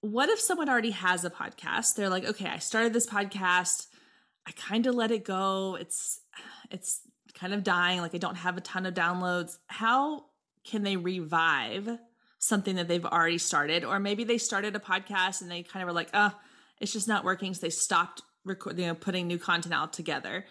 [0.00, 1.96] what if someone already has a podcast?
[1.96, 3.86] They're like, okay, I started this podcast,
[4.46, 5.76] I kind of let it go.
[5.80, 6.20] It's
[6.70, 7.00] it's
[7.34, 9.58] kind of dying, like I don't have a ton of downloads.
[9.66, 10.26] How
[10.64, 11.98] can they revive
[12.38, 15.86] something that they've already started, or maybe they started a podcast and they kind of
[15.86, 16.32] were like, oh,
[16.80, 17.54] it's just not working.
[17.54, 20.44] So they stopped recording, you know, putting new content out together.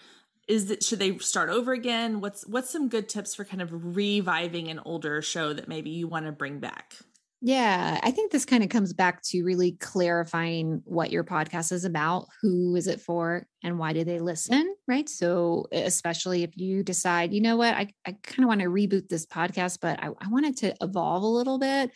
[0.47, 2.21] Is it should they start over again?
[2.21, 6.07] What's what's some good tips for kind of reviving an older show that maybe you
[6.07, 6.95] want to bring back?
[7.39, 11.85] Yeah, I think this kind of comes back to really clarifying what your podcast is
[11.85, 15.07] about, who is it for, and why do they listen, right?
[15.07, 19.07] So, especially if you decide, you know what, I, I kind of want to reboot
[19.07, 21.91] this podcast, but I, I want it to evolve a little bit.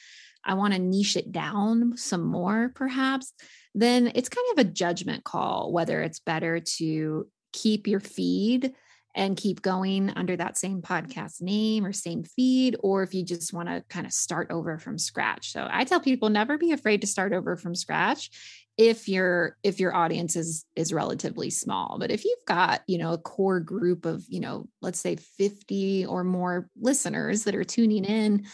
[0.46, 3.34] I want to niche it down some more, perhaps,
[3.74, 8.74] then it's kind of a judgment call whether it's better to keep your feed
[9.14, 13.54] and keep going under that same podcast name or same feed, or if you just
[13.54, 15.52] want to kind of start over from scratch.
[15.52, 18.30] So I tell people never be afraid to start over from scratch
[18.78, 23.14] if your if your audience is is relatively small but if you've got you know
[23.14, 28.06] a core group of you know let's say 50 or more listeners that are tuning
[28.06, 28.46] in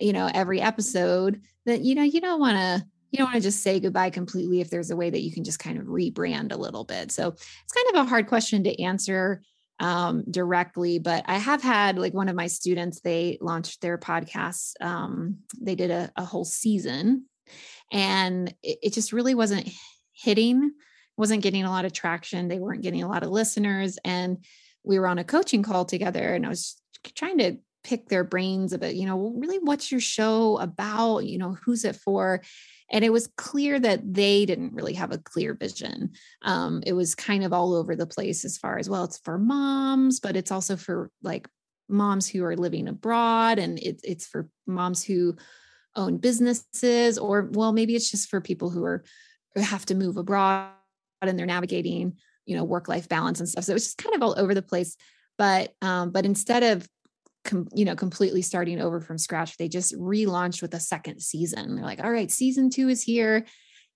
[0.00, 3.40] you know every episode that you know you don't want to you don't want to
[3.42, 6.50] just say goodbye completely if there's a way that you can just kind of rebrand
[6.50, 9.42] a little bit so it's kind of a hard question to answer
[9.80, 14.72] um, directly, but I have had like one of my students, they launched their podcast.
[14.80, 17.26] Um, they did a, a, whole season
[17.92, 19.68] and it, it just really wasn't
[20.12, 20.72] hitting,
[21.16, 22.48] wasn't getting a lot of traction.
[22.48, 23.98] They weren't getting a lot of listeners.
[24.04, 24.44] And
[24.82, 26.80] we were on a coaching call together and I was
[27.14, 31.20] trying to pick their brains about, you know, really what's your show about?
[31.20, 32.42] You know, who's it for?
[32.90, 36.12] And it was clear that they didn't really have a clear vision.
[36.42, 39.38] Um, it was kind of all over the place as far as well, it's for
[39.38, 41.48] moms, but it's also for like
[41.88, 45.36] moms who are living abroad and it, it's for moms who
[45.96, 49.02] own businesses or well maybe it's just for people who are
[49.54, 50.68] who have to move abroad
[51.22, 52.14] and they're navigating
[52.44, 54.62] you know work life balance and stuff so it's just kind of all over the
[54.62, 54.96] place
[55.38, 56.86] but um but instead of
[57.48, 61.74] com, you know completely starting over from scratch they just relaunched with a second season
[61.74, 63.44] they're like all right season 2 is here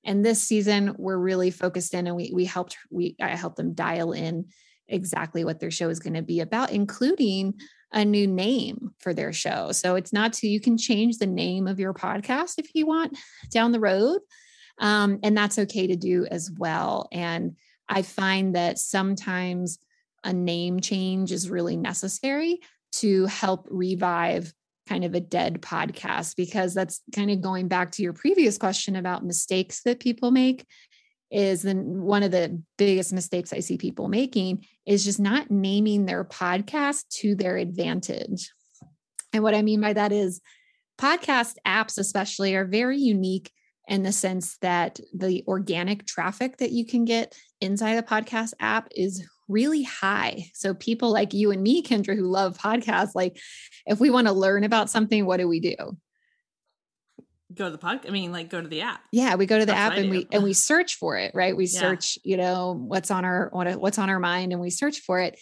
[0.04, 3.74] and this season we're really focused in and we we helped we I helped them
[3.74, 4.46] dial in
[4.88, 7.54] exactly what their show is going to be about including
[7.92, 9.70] a new name for their show.
[9.72, 13.18] So it's not to, you can change the name of your podcast if you want
[13.50, 14.20] down the road.
[14.78, 17.08] Um, and that's okay to do as well.
[17.12, 17.56] And
[17.88, 19.78] I find that sometimes
[20.24, 22.60] a name change is really necessary
[22.92, 24.52] to help revive
[24.88, 28.96] kind of a dead podcast because that's kind of going back to your previous question
[28.96, 30.66] about mistakes that people make
[31.30, 36.04] is then one of the biggest mistakes I see people making is just not naming
[36.04, 38.52] their podcast to their advantage.
[39.32, 40.42] And what I mean by that is
[41.00, 43.50] podcast apps, especially, are very unique
[43.88, 48.88] in the sense that the organic traffic that you can get inside the podcast app
[48.94, 50.46] is really high.
[50.54, 53.38] So people like you and me, Kendra, who love podcasts, like
[53.86, 55.76] if we want to learn about something, what do we do?
[57.54, 58.08] go to the podcast.
[58.08, 59.02] I mean, like go to the app.
[59.12, 61.56] Yeah, we go to the That's app and we and we search for it, right?
[61.56, 61.80] We yeah.
[61.80, 65.20] search, you know, what's on our what, what's on our mind, and we search for
[65.20, 65.38] it,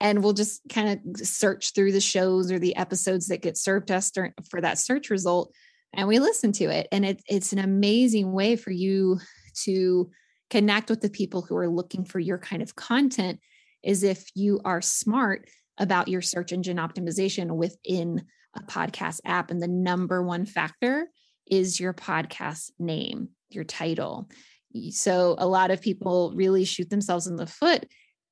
[0.00, 3.90] and we'll just kind of search through the shows or the episodes that get served
[3.90, 4.12] us
[4.50, 5.52] for that search result,
[5.92, 9.18] and we listen to it, and it, it's an amazing way for you
[9.64, 10.10] to
[10.54, 13.40] connect with the people who are looking for your kind of content.
[13.82, 15.48] Is if you are smart
[15.78, 18.22] about your search engine optimization within
[18.56, 21.08] a podcast app, and the number one factor
[21.44, 24.30] is your podcast name, your title.
[24.90, 27.86] So a lot of people really shoot themselves in the foot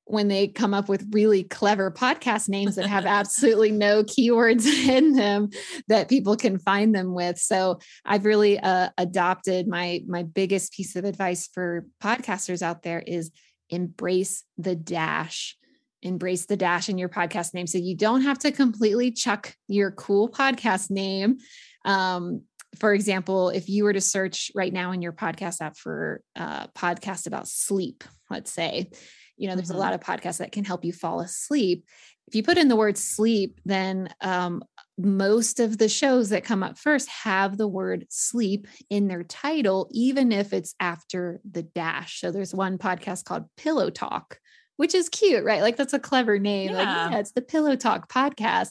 [0.05, 5.13] when they come up with really clever podcast names that have absolutely no keywords in
[5.13, 5.49] them
[5.87, 7.37] that people can find them with.
[7.37, 13.03] So i've really uh, adopted my my biggest piece of advice for podcasters out there
[13.05, 13.31] is
[13.69, 15.57] embrace the dash.
[16.01, 17.67] Embrace the dash in your podcast name.
[17.67, 21.37] So you don't have to completely chuck your cool podcast name.
[21.85, 22.41] Um,
[22.77, 26.67] for example, if you were to search right now in your podcast app for uh,
[26.67, 28.03] podcast about sleep,
[28.33, 28.89] let's say,
[29.37, 29.77] you know, there's mm-hmm.
[29.77, 31.85] a lot of podcasts that can help you fall asleep.
[32.27, 34.63] If you put in the word sleep, then um,
[34.97, 39.89] most of the shows that come up first have the word sleep in their title,
[39.91, 42.21] even if it's after the dash.
[42.21, 44.39] So there's one podcast called Pillow Talk,
[44.77, 45.61] which is cute, right?
[45.61, 46.71] Like that's a clever name.
[46.71, 46.77] Yeah.
[46.77, 48.69] Like, yeah, it's the Pillow Talk podcast.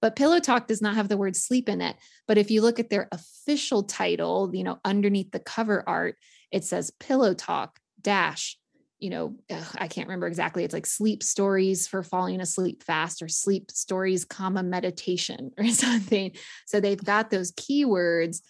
[0.00, 1.96] But Pillow Talk does not have the word sleep in it.
[2.28, 6.16] But if you look at their official title, you know, underneath the cover art,
[6.52, 8.58] it says Pillow Talk dash,
[9.04, 10.64] you know, ugh, I can't remember exactly.
[10.64, 16.32] It's like sleep stories for falling asleep fast or sleep stories, comma, meditation or something.
[16.64, 18.40] So they've got those keywords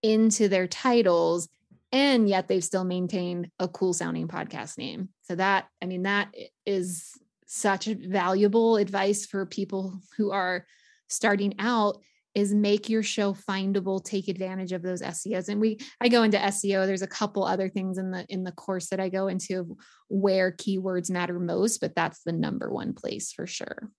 [0.00, 1.48] into their titles
[1.90, 5.08] and yet they've still maintained a cool sounding podcast name.
[5.22, 6.32] So that, I mean, that
[6.64, 7.10] is
[7.46, 10.64] such valuable advice for people who are
[11.08, 11.96] starting out
[12.38, 16.38] is make your show findable take advantage of those seos and we i go into
[16.38, 19.76] seo there's a couple other things in the in the course that i go into
[20.08, 23.90] where keywords matter most but that's the number one place for sure.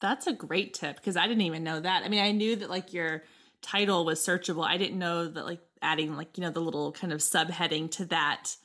[0.00, 2.02] That's a great tip because i didn't even know that.
[2.04, 3.22] I mean i knew that like your
[3.62, 4.66] title was searchable.
[4.66, 8.04] I didn't know that like adding like you know the little kind of subheading to
[8.06, 8.56] that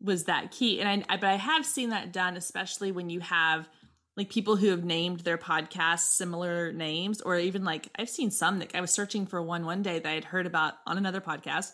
[0.00, 3.68] was that key and i, but i have seen that done especially when you have
[4.16, 8.58] like people who have named their podcasts similar names or even like i've seen some
[8.58, 11.20] that i was searching for one one day that i had heard about on another
[11.20, 11.72] podcast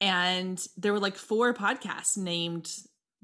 [0.00, 2.70] and there were like four podcasts named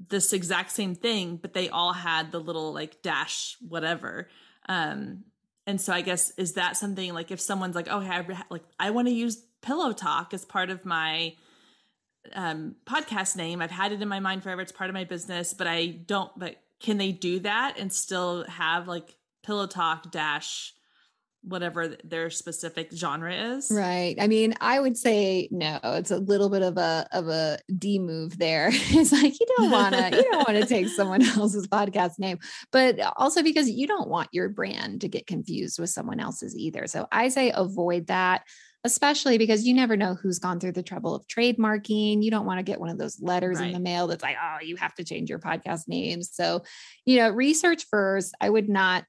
[0.09, 4.29] this exact same thing but they all had the little like dash whatever.
[4.67, 5.25] Um
[5.67, 8.63] and so i guess is that something like if someone's like oh hey, I, like
[8.79, 11.35] i want to use pillow talk as part of my
[12.33, 13.61] um podcast name.
[13.61, 14.61] I've had it in my mind forever.
[14.61, 18.43] It's part of my business but i don't but can they do that and still
[18.45, 20.73] have like pillow talk dash
[21.43, 23.71] whatever their specific genre is?
[23.71, 24.15] Right.
[24.19, 25.79] I mean i would say no.
[25.83, 28.69] It's a little bit of a of a d move there.
[28.73, 32.39] It's like you don't want to you don't want to take someone else's podcast name.
[32.71, 36.87] But also because you don't want your brand to get confused with someone else's either.
[36.87, 38.43] So i say avoid that
[38.83, 42.23] especially because you never know who's gone through the trouble of trademarking.
[42.23, 43.67] You don't want to get one of those letters right.
[43.67, 46.23] in the mail that's like, oh, you have to change your podcast name.
[46.23, 46.63] So,
[47.05, 48.33] you know, research first.
[48.41, 49.05] I would not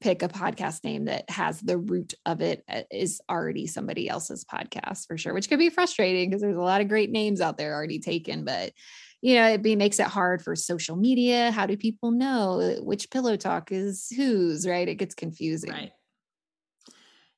[0.00, 2.82] pick a podcast name that has the root of it uh,
[3.28, 6.88] already somebody else's podcast for sure, which could be frustrating because there's a lot of
[6.88, 8.72] great names out there already taken, but
[9.20, 11.50] you know, it be, makes it hard for social media.
[11.50, 14.88] How do people know which pillow talk is whose, right?
[14.88, 15.72] It gets confusing.
[15.72, 15.90] Right.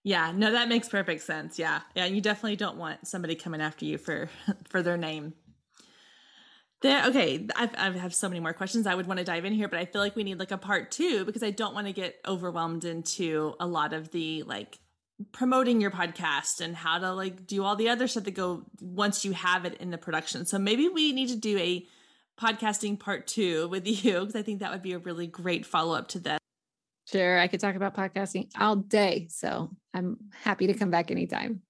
[0.02, 1.58] Yeah, no, that makes perfect sense.
[1.58, 1.80] Yeah.
[1.94, 2.06] Yeah.
[2.06, 4.28] You definitely don't want somebody coming after you for
[4.68, 5.34] for their name.
[6.82, 9.52] There, okay, I've, I have so many more questions I would want to dive in
[9.52, 11.86] here, but I feel like we need like a part two because I don't want
[11.88, 14.78] to get overwhelmed into a lot of the like
[15.32, 19.26] promoting your podcast and how to like do all the other stuff that go once
[19.26, 20.46] you have it in the production.
[20.46, 21.86] So maybe we need to do a
[22.40, 25.94] podcasting part two with you because I think that would be a really great follow
[25.94, 26.39] up to this.
[27.10, 29.26] Sure, I could talk about podcasting all day.
[29.30, 31.62] So I'm happy to come back anytime.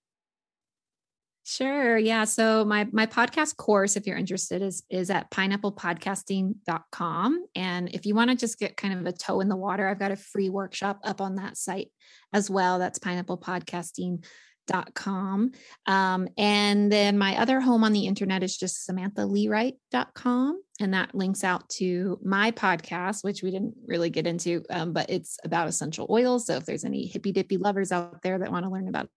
[1.44, 1.96] Sure.
[1.98, 2.24] Yeah.
[2.24, 7.44] So my my podcast course, if you're interested, is is at pineapplepodcasting.com.
[7.54, 9.98] And if you want to just get kind of a toe in the water, I've
[9.98, 11.90] got a free workshop up on that site
[12.32, 12.78] as well.
[12.78, 15.52] That's pineapplepodcasting.com.
[15.86, 20.62] Um, and then my other home on the internet is just samanthaleewright.com.
[20.80, 25.10] And that links out to my podcast, which we didn't really get into, um, but
[25.10, 26.46] it's about essential oils.
[26.46, 29.08] So if there's any hippy dippy lovers out there that want to learn about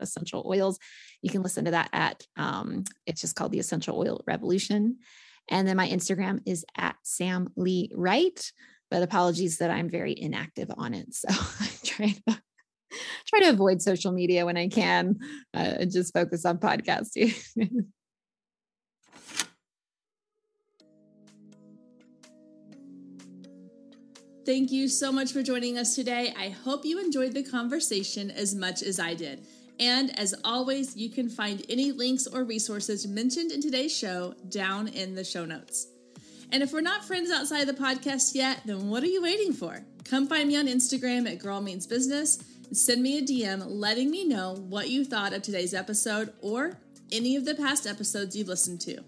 [0.00, 0.78] essential oils.
[1.22, 4.98] You can listen to that at, um, it's just called the Essential Oil Revolution.
[5.48, 8.52] And then my Instagram is at Sam Lee Wright,
[8.90, 11.06] but apologies that I'm very inactive on it.
[11.14, 12.42] So I try to
[13.26, 15.18] try to avoid social media when I can
[15.54, 17.34] uh, and just focus on podcasting.
[24.46, 26.32] Thank you so much for joining us today.
[26.38, 29.44] I hope you enjoyed the conversation as much as I did.
[29.80, 34.86] And as always, you can find any links or resources mentioned in today's show down
[34.86, 35.88] in the show notes.
[36.52, 39.84] And if we're not friends outside the podcast yet, then what are you waiting for?
[40.04, 42.38] Come find me on Instagram at Girl Means Business
[42.68, 46.78] and send me a DM letting me know what you thought of today's episode or
[47.10, 49.02] any of the past episodes you've listened to.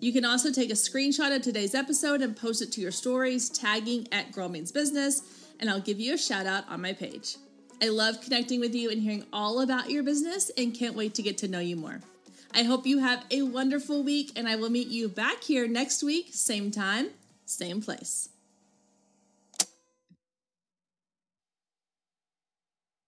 [0.00, 3.48] You can also take a screenshot of today's episode and post it to your stories,
[3.48, 5.22] tagging at Girl Means Business,
[5.58, 7.36] and I'll give you a shout out on my page.
[7.82, 11.22] I love connecting with you and hearing all about your business and can't wait to
[11.22, 12.00] get to know you more.
[12.54, 16.04] I hope you have a wonderful week and I will meet you back here next
[16.04, 17.08] week, same time,
[17.44, 18.28] same place.